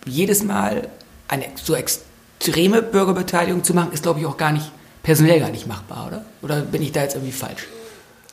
jedes 0.05 0.43
Mal 0.43 0.89
eine 1.29 1.45
so 1.55 1.75
extreme 1.75 2.81
Bürgerbeteiligung 2.81 3.63
zu 3.63 3.73
machen, 3.73 3.93
ist, 3.93 4.03
glaube 4.03 4.19
ich, 4.19 4.25
auch 4.25 4.37
gar 4.37 4.51
nicht 4.51 4.69
personell 5.01 5.39
gar 5.39 5.49
nicht 5.49 5.67
machbar, 5.67 6.07
oder? 6.07 6.25
Oder 6.41 6.61
bin 6.61 6.81
ich 6.81 6.91
da 6.91 7.01
jetzt 7.03 7.15
irgendwie 7.15 7.33
falsch? 7.33 7.67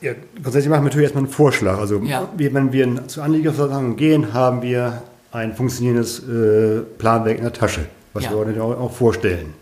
Ja, 0.01 0.13
grundsätzlich 0.41 0.69
machen 0.69 0.81
wir 0.81 0.85
natürlich 0.89 1.03
erstmal 1.05 1.25
einen 1.25 1.33
Vorschlag. 1.33 1.77
Also 1.77 1.99
Ja. 1.99 2.27
wenn 2.35 2.73
wir 2.73 3.07
zu 3.07 3.21
Anliegerversammlungen 3.21 3.97
gehen, 3.97 4.33
haben 4.33 4.61
wir 4.63 5.03
ein 5.31 5.55
funktionierendes 5.55 6.19
äh, 6.27 6.81
Planwerk 6.97 7.37
in 7.37 7.43
der 7.43 7.53
Tasche, 7.53 7.85
was 8.13 8.23
Ja. 8.25 8.31
wir 8.31 8.37
heute 8.37 8.63
auch, 8.63 8.77
auch 8.79 8.91
vorstellen. 8.91 9.53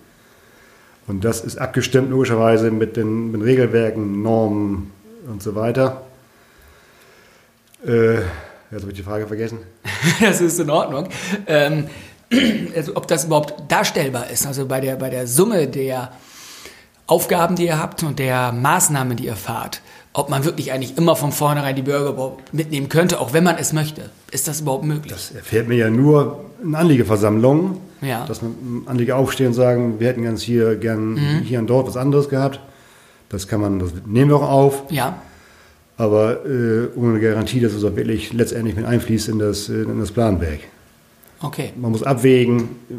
Und 1.07 1.25
das 1.25 1.41
ist 1.41 1.57
abgestimmt 1.57 2.09
logischerweise 2.11 2.71
mit 2.71 2.95
den, 2.95 3.31
mit 3.31 3.41
Regelwerken, 3.43 4.21
Normen 4.21 4.91
und 5.27 5.43
so 5.43 5.55
weiter. 5.55 6.03
Äh, 7.85 8.15
jetzt 8.15 8.81
habe 8.81 8.89
ich 8.89 8.93
die 8.97 9.03
Frage 9.03 9.27
vergessen. 9.27 9.59
das 10.21 10.39
ist 10.39 10.59
in 10.59 10.69
Ordnung. 10.69 11.09
Ähm, 11.47 11.87
also 12.75 12.95
ob 12.95 13.07
das 13.07 13.25
überhaupt 13.25 13.55
darstellbar 13.69 14.29
ist, 14.29 14.45
also 14.45 14.65
bei 14.67 14.79
der, 14.79 14.95
bei 14.95 15.09
der 15.09 15.27
Summe 15.27 15.67
der 15.67 16.11
Aufgaben, 17.07 17.55
die 17.55 17.65
ihr 17.65 17.79
habt 17.79 18.03
und 18.03 18.19
der 18.19 18.51
Maßnahmen, 18.51 19.17
die 19.17 19.25
ihr 19.25 19.35
fahrt, 19.35 19.81
ob 20.13 20.29
man 20.29 20.43
wirklich 20.43 20.71
eigentlich 20.71 20.97
immer 20.97 21.15
von 21.15 21.31
vornherein 21.31 21.75
die 21.75 21.81
Bürger 21.83 22.33
mitnehmen 22.51 22.89
könnte, 22.89 23.19
auch 23.19 23.31
wenn 23.33 23.43
man 23.43 23.57
es 23.57 23.73
möchte. 23.73 24.09
Ist 24.31 24.47
das 24.47 24.61
überhaupt 24.61 24.83
möglich? 24.85 25.11
Das 25.13 25.31
erfährt 25.31 25.67
mir 25.67 25.75
ja 25.75 25.89
nur 25.89 26.45
in 26.63 26.75
Anliegerversammlungen, 26.75 27.77
Ja. 28.01 28.25
dass 28.25 28.41
man 28.41 28.53
Anlieger 28.87 29.17
aufstehen 29.17 29.47
und 29.47 29.53
sagen, 29.53 29.99
wir 29.99 30.07
hätten 30.07 30.23
ganz 30.23 30.41
hier 30.41 30.75
gern 30.75 31.13
Mhm. 31.13 31.39
hier 31.43 31.59
und 31.59 31.67
dort 31.69 31.87
was 31.87 31.95
anderes 31.97 32.27
gehabt. 32.29 32.59
Das 33.29 33.47
kann 33.47 33.61
man, 33.61 33.79
das 33.79 33.91
nehmen 34.07 34.31
wir 34.31 34.37
auch 34.37 34.49
auf. 34.49 34.83
ja, 34.89 35.21
Aber 35.97 36.45
äh, 36.45 36.87
ohne 36.95 37.19
Garantie, 37.19 37.59
dass 37.59 37.73
es 37.73 37.83
auch 37.83 37.95
wirklich 37.95 38.31
letztendlich 38.33 38.75
mit 38.75 38.85
einfließt 38.85 39.27
in 39.29 39.37
das, 39.37 39.69
äh, 39.69 39.81
in 39.83 39.99
das 39.99 40.11
Planwerk. 40.11 40.59
okay. 41.41 41.71
Man 41.79 41.91
muss 41.91 42.03
abwägen, 42.03 42.61
äh, 42.89 42.93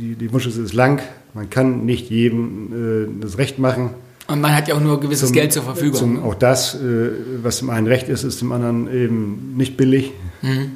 die, 0.00 0.14
die 0.14 0.32
Wunschliste 0.32 0.62
ist 0.62 0.72
lang, 0.72 1.00
man 1.34 1.50
kann 1.50 1.84
nicht 1.84 2.08
jedem 2.10 3.18
äh, 3.20 3.22
das 3.22 3.36
Recht 3.38 3.58
machen. 3.58 3.90
Und 4.28 4.40
man 4.42 4.54
hat 4.54 4.68
ja 4.68 4.74
auch 4.74 4.80
nur 4.80 5.00
gewisses 5.00 5.28
Zum- 5.28 5.34
Geld 5.34 5.52
zur 5.52 5.62
Verfügung. 5.62 5.98
Zum, 5.98 6.22
auch 6.22 6.34
das, 6.34 6.74
äh, 6.74 7.10
was 7.42 7.58
dem 7.58 7.70
einen 7.70 7.86
recht 7.86 8.08
ist, 8.08 8.24
ist 8.24 8.40
dem 8.40 8.52
anderen 8.52 8.86
eben 8.92 9.54
nicht 9.56 9.76
billig. 9.76 10.12
Mhm. 10.42 10.72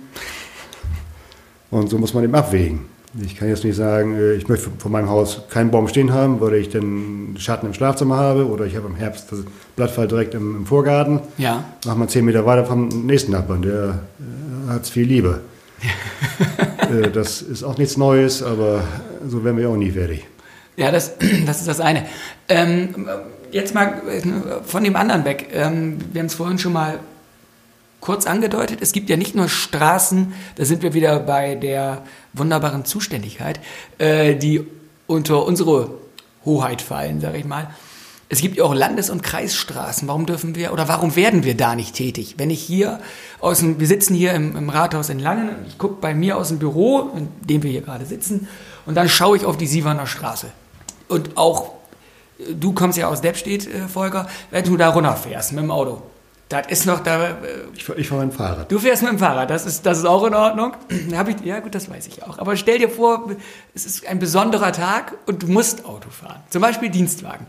Und 1.71 1.89
so 1.91 1.99
muss 1.99 2.15
man 2.15 2.25
eben 2.25 2.35
abwägen. 2.35 2.81
Ich 3.23 3.37
kann 3.37 3.49
jetzt 3.49 3.63
nicht 3.63 3.77
sagen, 3.77 4.15
äh, 4.17 4.33
ich 4.35 4.49
möchte 4.49 4.71
vor 4.79 4.91
meinem 4.91 5.11
Haus 5.11 5.43
keinen 5.51 5.71
Baum 5.71 5.87
stehen 5.87 6.15
haben, 6.15 6.41
weil 6.41 6.55
ich 6.55 6.71
den 6.71 7.35
Schatten 7.39 7.67
im 7.67 7.75
Schlafzimmer 7.75 8.17
habe 8.17 8.47
oder 8.47 8.65
ich 8.65 8.75
habe 8.75 8.89
im 8.89 8.95
Herbst 8.95 9.31
das 9.31 9.41
Blattfall 9.77 10.09
direkt 10.09 10.33
im, 10.35 10.57
im 10.57 10.67
Vorgarten. 10.67 11.21
ja. 11.37 11.63
Mach 11.85 11.95
mal 11.97 12.09
zehn 12.09 12.25
Meter 12.25 12.47
weiter 12.47 12.65
vom 12.65 12.89
nächsten 13.07 13.33
Nachbarn, 13.33 13.61
der 13.63 13.99
hat 14.69 14.85
es 14.85 14.91
viel 14.91 15.07
lieber. 15.07 15.41
äh, 16.91 17.11
das 17.11 17.43
ist 17.43 17.65
auch 17.65 17.77
nichts 17.77 17.99
Neues, 17.99 18.43
aber 18.43 18.83
so 19.29 19.45
werden 19.45 19.59
wir 19.59 19.69
auch 19.69 19.77
nie 19.77 19.91
fertig. 19.91 20.27
Ja, 20.77 20.91
das, 20.91 21.15
das 21.47 21.61
ist 21.61 21.69
das 21.69 21.81
eine. 21.81 22.07
Ähm, 22.49 23.09
jetzt 23.51 23.75
mal 23.75 24.03
äh, 24.09 24.65
von 24.65 24.85
dem 24.85 24.97
anderen 24.97 25.25
weg. 25.25 25.49
Ähm, 25.53 25.99
wir 26.13 26.21
haben 26.21 26.27
es 26.27 26.35
vorhin 26.35 26.59
schon 26.59 26.73
mal 26.73 26.99
kurz 28.01 28.27
angedeutet. 28.27 28.79
Es 28.81 28.93
gibt 28.93 29.09
ja 29.09 29.17
nicht 29.17 29.35
nur 29.35 29.49
Straßen, 29.49 30.35
da 30.57 30.65
sind 30.65 30.83
wir 30.83 30.93
wieder 30.93 31.21
bei 31.21 31.55
der 31.55 32.03
wunderbaren 32.33 32.85
Zuständigkeit, 32.85 33.61
äh, 33.99 34.35
die 34.35 34.67
unter 35.07 35.47
unsere 35.47 35.91
Hoheit 36.45 36.83
fallen, 36.83 37.21
sage 37.21 37.39
ich 37.39 37.45
mal. 37.45 37.71
Es 38.29 38.41
gibt 38.41 38.57
ja 38.57 38.65
auch 38.65 38.75
Landes- 38.75 39.11
und 39.11 39.23
Kreisstraßen. 39.23 40.09
Warum 40.09 40.25
dürfen 40.25 40.55
wir 40.55 40.73
oder 40.73 40.89
warum 40.89 41.17
werden 41.17 41.45
wir 41.45 41.55
da 41.55 41.77
nicht 41.77 41.95
tätig? 41.95 42.37
Wenn 42.39 42.49
ich 42.49 42.63
hier 42.63 42.99
aus 43.41 43.59
dem, 43.59 43.79
wir 43.79 43.87
sitzen 43.87 44.15
hier 44.15 44.33
im, 44.33 44.57
im 44.57 44.71
Rathaus 44.71 45.11
in 45.11 45.19
Langen, 45.19 45.51
ich 45.69 45.77
gucke 45.77 45.97
bei 46.01 46.15
mir 46.15 46.39
aus 46.39 46.49
dem 46.49 46.59
Büro, 46.59 47.11
in 47.15 47.29
dem 47.47 47.63
wir 47.63 47.71
hier 47.71 47.83
gerade 47.83 48.07
sitzen, 48.07 48.49
und 48.87 48.95
dann 48.95 49.11
schaue 49.11 49.37
ich 49.37 49.45
auf 49.45 49.59
die 49.59 49.67
Sieverner 49.67 50.07
Straße. 50.07 50.47
Und 51.13 51.37
auch, 51.37 51.73
äh, 52.39 52.55
du 52.55 52.73
kommst 52.73 52.97
ja 52.97 53.09
aus 53.09 53.21
Deppstedt, 53.21 53.67
äh, 53.67 53.87
Volker, 53.87 54.27
wenn 54.51 54.65
du 54.65 54.77
da 54.79 54.89
runterfährst 54.89 55.53
mit 55.53 55.63
dem 55.63 55.71
Auto. 55.71 56.03
Das 56.49 56.67
ist 56.69 56.87
noch 56.87 57.01
da, 57.01 57.29
äh, 57.29 57.35
Ich, 57.77 57.87
ich 57.89 58.09
fahre 58.09 58.23
ein 58.23 58.33
Fahrrad. 58.33 58.73
Du 58.73 58.79
fährst 58.79 59.03
mit 59.03 59.13
dem 59.13 59.19
Fahrrad, 59.19 59.51
das 59.51 59.67
ist, 59.67 59.85
das 59.85 59.99
ist 59.99 60.07
auch 60.07 60.25
in 60.25 60.35
Ordnung. 60.35 60.73
Hab 61.15 61.29
ich, 61.29 61.37
ja, 61.45 61.61
gut, 61.61 61.75
das 61.75 61.91
weiß 61.91 62.07
ich 62.07 62.23
auch. 62.23 62.39
Aber 62.39 62.57
stell 62.57 62.79
dir 62.79 62.89
vor, 62.89 63.31
es 63.75 63.85
ist 63.85 64.07
ein 64.07 64.19
besonderer 64.19 64.73
Tag 64.73 65.19
und 65.27 65.43
du 65.43 65.49
musst 65.49 65.85
Auto 65.85 66.09
fahren. 66.09 66.43
Zum 66.49 66.63
Beispiel 66.63 66.89
Dienstwagen. 66.89 67.47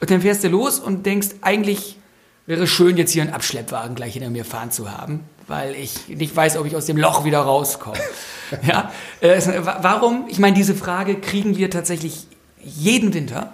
Und 0.00 0.10
dann 0.10 0.20
fährst 0.20 0.44
du 0.44 0.48
los 0.48 0.78
und 0.78 1.06
denkst, 1.06 1.28
eigentlich 1.40 1.98
wäre 2.46 2.64
es 2.64 2.70
schön, 2.70 2.98
jetzt 2.98 3.12
hier 3.12 3.22
einen 3.22 3.32
Abschleppwagen 3.32 3.94
gleich 3.96 4.12
hinter 4.12 4.28
mir 4.28 4.44
fahren 4.44 4.70
zu 4.70 4.92
haben, 4.92 5.24
weil 5.48 5.74
ich 5.74 6.08
nicht 6.08 6.36
weiß, 6.36 6.58
ob 6.58 6.66
ich 6.66 6.76
aus 6.76 6.84
dem 6.84 6.98
Loch 6.98 7.24
wieder 7.24 7.40
rauskomme. 7.40 7.98
ja? 8.62 8.92
Äh, 9.20 9.40
warum? 9.62 10.26
Ich 10.28 10.38
meine, 10.38 10.54
diese 10.54 10.74
Frage 10.74 11.16
kriegen 11.16 11.56
wir 11.56 11.70
tatsächlich 11.70 12.26
jeden 12.66 13.14
Winter. 13.14 13.52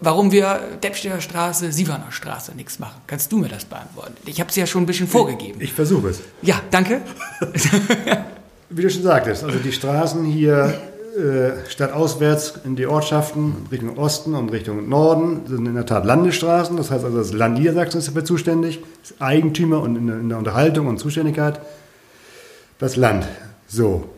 Warum 0.00 0.32
wir 0.32 0.60
Deppstädter 0.82 1.20
Straße, 1.20 1.72
Sieverner 1.72 2.10
Straße 2.10 2.52
nichts 2.54 2.78
machen. 2.78 3.00
Kannst 3.06 3.32
du 3.32 3.38
mir 3.38 3.48
das 3.48 3.64
beantworten? 3.64 4.14
Ich 4.26 4.40
habe 4.40 4.50
es 4.50 4.56
ja 4.56 4.66
schon 4.66 4.82
ein 4.82 4.86
bisschen 4.86 5.08
vorgegeben. 5.08 5.60
Ich 5.60 5.72
versuche 5.72 6.08
es. 6.08 6.20
Ja, 6.42 6.60
danke. 6.70 7.00
Wie 8.70 8.82
du 8.82 8.90
schon 8.90 9.02
sagtest, 9.02 9.44
also 9.44 9.58
die 9.58 9.72
Straßen 9.72 10.24
hier 10.24 10.74
äh, 11.16 11.70
stadtauswärts 11.70 12.54
in 12.64 12.74
die 12.74 12.86
Ortschaften 12.86 13.66
Richtung 13.70 13.96
Osten 13.96 14.34
und 14.34 14.50
Richtung 14.50 14.88
Norden 14.88 15.42
sind 15.46 15.64
in 15.64 15.74
der 15.74 15.86
Tat 15.86 16.04
Landesstraßen. 16.04 16.76
Das 16.76 16.90
heißt 16.90 17.04
also, 17.04 17.18
das 17.18 17.32
Land 17.32 17.56
Niedersachsen 17.56 17.98
ist 17.98 18.08
dafür 18.08 18.24
zuständig, 18.24 18.80
ist 19.00 19.14
Eigentümer 19.20 19.80
und 19.80 19.94
in 19.94 20.06
der, 20.08 20.16
in 20.16 20.28
der 20.28 20.38
Unterhaltung 20.38 20.88
und 20.88 20.98
Zuständigkeit 20.98 21.60
das 22.78 22.96
Land. 22.96 23.26
So. 23.68 24.08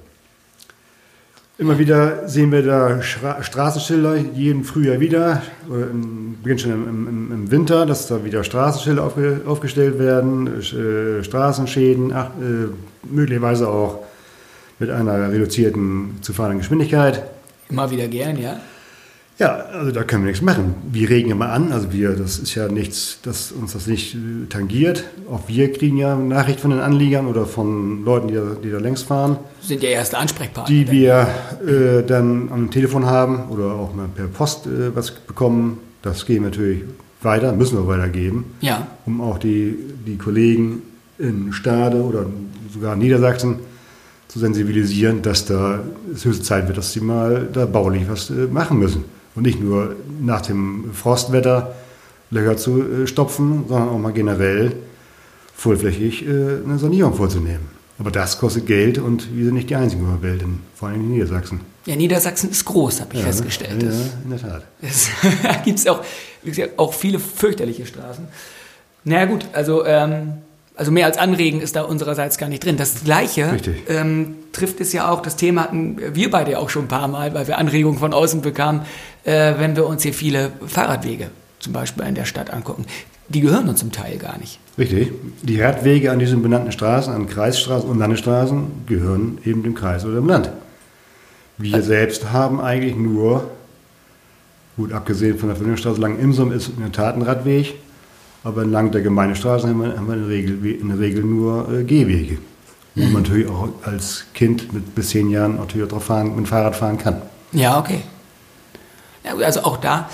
Immer 1.59 1.79
wieder 1.79 2.29
sehen 2.29 2.53
wir 2.53 2.63
da 2.63 3.01
Stra 3.01 3.43
Straßenschilder, 3.43 4.17
jeden 4.17 4.63
Frühjahr 4.63 5.01
wieder, 5.01 5.41
im, 5.71 6.37
beginnt 6.43 6.61
schon 6.61 6.73
im, 6.73 7.09
im, 7.09 7.33
im 7.33 7.51
Winter, 7.51 7.87
dass 7.87 8.09
da 8.09 8.23
wieder 8.23 8.45
Straßenschilder 8.45 9.03
aufge, 9.03 9.41
aufgestellt 9.47 9.99
werden, 9.99 10.61
äh, 10.61 11.25
Straßenschäden, 11.25 12.13
ach, 12.13 12.27
äh, 12.27 12.69
möglicherweise 13.11 13.69
auch 13.69 14.05
mit 14.79 14.91
einer 14.91 15.33
reduzierten 15.33 16.19
zu 16.21 16.35
fahrenden 16.35 16.59
Geschwindigkeit. 16.59 17.23
Immer 17.71 17.91
wieder 17.91 18.07
gern, 18.07 18.39
ja. 18.39 18.61
Ja, 19.39 19.55
also 19.55 19.91
da 19.91 20.03
können 20.03 20.25
wir 20.25 20.29
nichts 20.29 20.43
machen. 20.43 20.75
Wir 20.91 21.11
regen 21.11 21.31
immer 21.31 21.51
an, 21.51 21.71
also 21.71 21.93
wir, 21.93 22.13
das 22.13 22.39
ist 22.39 22.55
ja 22.55 22.69
nichts, 22.69 23.19
dass 23.23 23.53
uns 23.53 23.75
das 23.75 23.87
nicht 23.87 24.15
äh, 24.15 24.47
tangiert. 24.49 25.05
Auch 25.31 25.43
wir 25.47 25.71
kriegen 25.73 25.99
ja 25.99 26.17
Nachricht 26.17 26.61
von 26.61 26.71
den 26.71 26.81
Anliegern 26.81 27.27
oder 27.27 27.45
von 27.45 28.03
Leuten, 28.03 28.29
die 28.29 28.35
da, 28.35 28.57
die 28.63 28.71
da 28.71 28.79
längs 28.79 29.03
fahren, 29.03 29.37
Sind 29.61 29.83
ja 29.83 29.91
erste 29.91 30.17
Ansprechpartner. 30.17 30.75
die 30.75 30.91
wir 30.91 31.29
äh, 31.67 32.03
dann 32.03 32.49
am 32.51 32.71
Telefon 32.71 33.05
haben 33.05 33.51
oder 33.51 33.73
auch 33.75 33.95
mal 33.95 34.09
per 34.09 34.27
Post 34.27 34.67
äh, 34.67 34.97
was 34.97 35.11
bekommen. 35.11 35.81
Das 36.01 36.25
gehen 36.25 36.43
wir 36.43 36.51
natürlich 36.51 36.85
weiter, 37.21 37.53
müssen 37.53 37.77
wir 37.77 37.87
weitergeben, 37.87 38.45
ja. 38.63 38.87
um 39.05 39.21
auch 39.21 39.39
die, 39.39 39.77
die 40.07 40.17
Kollegen 40.17 40.83
in 41.19 41.53
Stade 41.53 42.03
oder 42.03 42.25
sogar 42.73 42.95
in 42.95 43.01
Niedersachsen 43.01 43.57
zu 44.29 44.39
sensibilisieren, 44.39 45.21
dass 45.21 45.45
da 45.45 45.81
es 46.15 46.25
höchste 46.25 46.43
Zeit 46.43 46.67
wird, 46.69 46.79
dass 46.79 46.93
sie 46.93 47.01
mal 47.01 47.49
da 47.53 47.67
baulich 47.67 48.09
was 48.09 48.31
äh, 48.31 48.47
machen 48.51 48.79
müssen. 48.79 49.05
Und 49.37 49.43
nicht 49.43 49.61
nur 49.61 49.95
nach 50.21 50.41
dem 50.41 50.93
Frostwetter 50.93 51.75
Löcher 52.31 52.57
zu 52.57 52.83
äh, 52.83 53.07
stopfen, 53.07 53.67
sondern 53.69 53.89
auch 53.91 53.99
mal 53.99 54.13
generell 54.13 54.73
vollflächig 55.55 56.27
äh, 56.27 56.29
eine 56.65 56.79
Sanierung 56.79 57.15
vorzunehmen. 57.15 57.77
Aber 57.99 58.11
das 58.11 58.39
kostet 58.39 58.67
Geld 58.67 58.99
und 58.99 59.35
wir 59.35 59.47
sind 59.47 59.55
nicht 59.55 59.71
die 59.71 59.77
Einzigen 59.77 60.23
Welt, 60.23 60.43
in, 60.43 60.59
vor 60.75 60.89
allem 60.89 61.01
in 61.01 61.11
Niedersachsen. 61.13 61.61
Ja, 61.87 61.97
Niedersachsen 61.97 62.51
ist 62.51 62.65
groß, 62.65 63.01
habe 63.01 63.15
ich 63.15 63.23
festgestellt. 63.23 63.83
Ja, 63.83 63.91
in 64.25 64.31
der 64.31 64.41
Tat. 64.41 64.65
es 64.83 65.09
gibt 65.65 65.79
es 65.79 65.87
auch, 65.87 66.03
wie 66.43 66.51
gesagt, 66.51 66.79
auch 66.79 66.93
viele 66.93 67.19
fürchterliche 67.19 67.87
Straßen. 67.87 68.27
Naja 69.05 69.25
gut, 69.27 69.47
also, 69.53 69.87
ähm, 69.87 70.39
also 70.75 70.91
mehr 70.91 71.07
als 71.07 71.17
Anregen 71.17 71.61
ist 71.61 71.77
da 71.77 71.83
unsererseits 71.83 72.37
gar 72.37 72.49
nicht 72.49 72.65
drin. 72.65 72.77
Das 72.77 73.05
Gleiche 73.05 73.53
Richtig. 73.53 73.85
ähm, 73.89 74.35
trifft 74.57 74.81
es 74.81 74.93
ja 74.93 75.11
auch, 75.11 75.23
das 75.23 75.37
Thema 75.37 75.63
hatten 75.63 75.99
wir 76.15 76.31
beide 76.31 76.59
auch 76.59 76.71
schon 76.71 76.87
ein 76.87 76.89
paar 76.89 77.09
Mal, 77.09 77.35
weil 77.35 77.47
wir 77.47 77.59
Anregungen 77.59 77.99
von 77.99 78.13
außen 78.13 78.43
bekamen, 78.43 78.83
äh, 79.25 79.55
wenn 79.59 79.77
wir 79.77 79.87
uns 79.87 80.03
hier 80.03 80.15
viele 80.15 80.53
Fahrradwege 80.67 81.31
zum 81.59 81.73
Beispiel 81.73 82.05
in 82.07 82.15
der 82.15 82.25
Stadt 82.25 82.53
angucken. 82.53 82.87
Die 83.29 83.41
gehören 83.41 83.69
uns 83.69 83.81
zum 83.81 83.93
Teil 83.93 84.19
gar 84.19 84.39
nicht. 84.39 84.61
Richtig. 84.79 85.13
Die 85.43 85.61
Radwege 85.61 86.13
an 86.13 86.19
diesen 86.19 86.43
benannten 86.43 86.71
Straßen, 86.71 87.13
an 87.13 87.29
Kreisstraßen 87.29 87.89
und 87.89 87.99
Landesstraßen, 87.99 88.87
gehören 88.87 89.39
eben 89.45 89.63
dem 89.63 89.75
Kreis 89.75 90.05
oder 90.05 90.17
dem 90.17 90.29
Land. 90.29 90.51
Wir 91.59 91.83
selbst 91.83 92.33
haben 92.33 92.61
eigentlich 92.61 92.95
nur, 92.95 93.51
gut 94.77 94.93
abgesehen 94.93 95.39
von 95.39 95.49
der 95.49 95.57
Verbindungsstraße 95.57 96.01
lang 96.01 96.19
Imsum 96.19 96.53
ist 96.53 96.69
in 96.69 96.83
der 96.83 96.93
Tat 96.93 97.17
ein 97.17 97.23
Radweg, 97.23 97.75
aber 98.45 98.63
entlang 98.63 98.93
der 98.93 99.01
Gemeindestraßen 99.01 99.71
haben 99.71 99.81
wir, 99.81 99.97
haben 99.97 100.07
wir 100.07 100.15
in, 100.15 100.21
der 100.21 100.29
Regel, 100.29 100.67
in 100.67 100.89
der 100.89 100.99
Regel 100.99 101.25
nur 101.25 101.73
äh, 101.73 101.85
Gehwege. 101.85 102.39
Wo 102.97 103.05
man 103.05 103.23
natürlich 103.23 103.47
auch 103.49 103.69
als 103.85 104.25
Kind 104.35 104.73
mit 104.73 104.95
bis 104.95 105.11
zehn 105.11 105.31
Jahren 105.31 105.57
natürlich 105.57 105.87
auch 105.87 105.91
drauf 105.93 106.05
fahren, 106.07 106.29
mit 106.29 106.39
dem 106.39 106.47
Fahrrad 106.47 106.75
fahren 106.75 106.99
kann. 106.99 107.23
Ja, 107.53 107.79
okay. 107.79 108.01
Ja, 109.23 109.35
also 109.37 109.63
auch 109.65 109.77
da, 109.77 110.09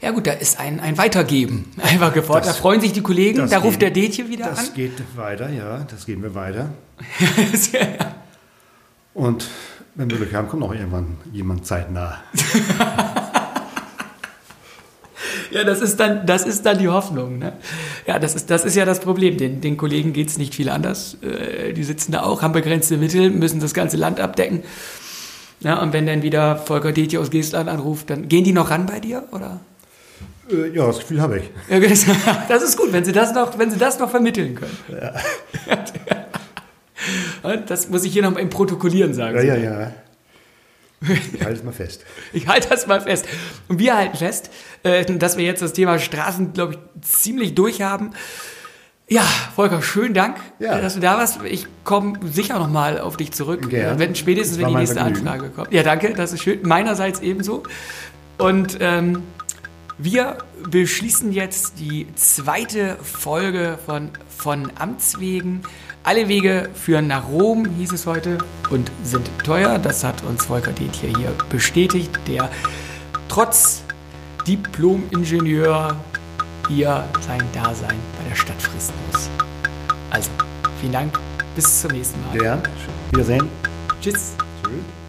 Ja 0.00 0.10
gut, 0.12 0.26
da 0.26 0.32
ist 0.32 0.58
ein, 0.58 0.80
ein 0.80 0.96
Weitergeben 0.98 1.70
einfach 1.82 2.12
gefordert. 2.12 2.46
Das- 2.46 2.56
da 2.56 2.60
freuen 2.62 2.80
sich 2.80 2.92
die 2.92 3.02
Kollegen, 3.02 3.38
das 3.38 3.50
da 3.50 3.58
ruft 3.58 3.82
der 3.82 3.90
geht- 3.90 4.08
Detje 4.18 4.28
wieder 4.28 4.46
Das 4.46 4.68
an. 4.70 4.74
geht 4.74 4.92
weiter, 5.16 5.50
ja, 5.50 5.84
das 5.90 6.06
geben 6.06 6.22
wir 6.22 6.34
weiter. 6.34 6.70
Und 9.14 9.46
wenn 9.94 10.10
wir 10.10 10.16
Glück 10.16 10.32
haben, 10.34 10.48
kommt 10.48 10.62
noch 10.62 10.72
irgendwann 10.72 11.18
jemand 11.32 11.66
zeitnah. 11.66 12.18
Ja, 15.52 15.64
das 15.64 15.80
ist 15.80 16.00
dann, 16.00 16.24
das 16.26 16.44
ist 16.44 16.64
dann 16.64 16.78
die 16.78 16.88
Hoffnung. 16.88 17.38
Ne? 17.38 17.52
Ja, 18.06 18.18
das 18.18 18.34
ist, 18.34 18.50
das 18.50 18.64
ist 18.64 18.74
ja 18.74 18.84
das 18.84 19.00
Problem. 19.00 19.36
Den, 19.36 19.60
den 19.60 19.76
Kollegen 19.76 20.12
geht 20.12 20.28
es 20.28 20.38
nicht 20.38 20.54
viel 20.54 20.68
anders. 20.70 21.16
Äh, 21.22 21.72
die 21.74 21.84
sitzen 21.84 22.12
da 22.12 22.22
auch, 22.22 22.42
haben 22.42 22.52
begrenzte 22.52 22.96
Mittel, 22.96 23.30
müssen 23.30 23.60
das 23.60 23.74
ganze 23.74 23.96
Land 23.96 24.18
abdecken. 24.20 24.62
Ja, 25.60 25.80
und 25.80 25.92
wenn 25.92 26.06
dann 26.06 26.22
wieder 26.22 26.56
Volker 26.56 26.92
Detje 26.92 27.20
aus 27.20 27.30
Geestland 27.30 27.68
anruft, 27.68 28.10
dann 28.10 28.28
gehen 28.28 28.44
die 28.44 28.52
noch 28.52 28.70
ran 28.70 28.86
bei 28.86 28.98
dir? 28.98 29.24
Oder? 29.30 29.60
Äh, 30.50 30.74
ja, 30.74 30.86
das 30.86 30.98
Gefühl 31.00 31.20
habe 31.20 31.38
ich. 31.38 31.50
Ja, 31.70 31.78
das- 32.48 32.62
ist 32.62 32.76
gut, 32.76 32.92
wenn 32.92 33.04
Sie 33.04 33.12
das 33.12 33.32
noch, 33.34 33.58
wenn 33.58 33.70
Sie 33.70 33.78
das 33.78 33.98
noch 33.98 34.10
vermitteln 34.10 34.54
können. 34.56 34.76
Und 37.42 37.62
Das 37.70 37.88
muss 37.88 38.04
ich 38.04 38.12
hier 38.12 38.22
noch 38.22 38.32
mal 38.32 38.40
im 38.40 38.50
Protokollieren 38.50 39.14
sagen. 39.14 39.36
Ja, 39.36 39.42
ja, 39.42 39.56
ja. 39.56 39.92
Ich 41.34 41.40
halte 41.44 41.58
es 41.58 41.64
mal 41.64 41.72
fest. 41.72 42.04
Ich 42.32 42.46
halte 42.46 42.68
das 42.68 42.86
mal 42.86 43.00
fest. 43.00 43.26
Und 43.68 43.78
wir 43.78 43.96
halten 43.96 44.16
fest, 44.16 44.50
äh, 44.82 45.04
dass 45.04 45.36
wir 45.36 45.44
jetzt 45.44 45.62
das 45.62 45.72
Thema 45.72 45.98
Straßen, 45.98 46.52
glaube 46.52 46.74
ich, 46.74 46.78
ziemlich 47.02 47.54
durch 47.54 47.82
haben. 47.82 48.10
Ja, 49.08 49.22
Volker, 49.56 49.82
schönen 49.82 50.14
Dank, 50.14 50.36
Ja. 50.58 50.78
äh, 50.78 50.82
dass 50.82 50.94
du 50.94 51.00
da 51.00 51.18
warst. 51.18 51.40
Ich 51.44 51.66
komme 51.84 52.18
sicher 52.22 52.58
noch 52.58 52.70
mal 52.70 52.98
auf 53.00 53.16
dich 53.16 53.32
zurück, 53.32 53.68
Gern. 53.68 53.96
äh, 53.96 53.98
wenn 53.98 54.14
spätestens 54.14 54.58
wenn 54.58 54.68
die 54.68 54.74
nächste 54.74 54.96
Vergnügen. 54.96 55.26
Anfrage 55.28 55.50
kommt. 55.50 55.72
Ja, 55.72 55.82
danke, 55.82 56.14
das 56.14 56.32
ist 56.32 56.42
schön. 56.42 56.60
Meinerseits 56.62 57.20
ebenso. 57.20 57.64
Und 58.38 58.78
ähm, 58.80 59.22
wir 59.98 60.38
beschließen 60.70 61.32
jetzt 61.32 61.78
die 61.78 62.06
zweite 62.14 62.96
Folge 63.02 63.78
von 63.84 64.10
von 64.28 64.72
Amts 64.78 65.20
wegen. 65.20 65.62
Alle 66.04 66.26
Wege 66.26 66.68
führen 66.74 67.06
nach 67.06 67.28
Rom, 67.28 67.64
hieß 67.64 67.92
es 67.92 68.06
heute, 68.06 68.38
und 68.70 68.90
sind 69.04 69.30
teuer. 69.44 69.78
Das 69.78 70.02
hat 70.02 70.22
uns 70.24 70.46
Volker 70.46 70.72
Detje 70.72 71.08
hier 71.16 71.32
bestätigt, 71.48 72.10
der 72.26 72.50
trotz 73.28 73.82
Diplom-Ingenieur 74.46 75.96
hier 76.68 77.04
sein 77.20 77.42
Dasein 77.52 77.98
bei 78.18 78.28
der 78.28 78.34
Stadt 78.34 78.60
fristen 78.60 78.96
muss. 79.12 79.30
Also, 80.10 80.30
vielen 80.80 80.92
Dank, 80.92 81.18
bis 81.54 81.82
zum 81.82 81.92
nächsten 81.92 82.20
Mal. 82.26 82.38
Gern. 82.38 82.62
Wiedersehen. 83.12 83.48
Tschüss. 84.00 84.32
Tschüss. 84.64 85.01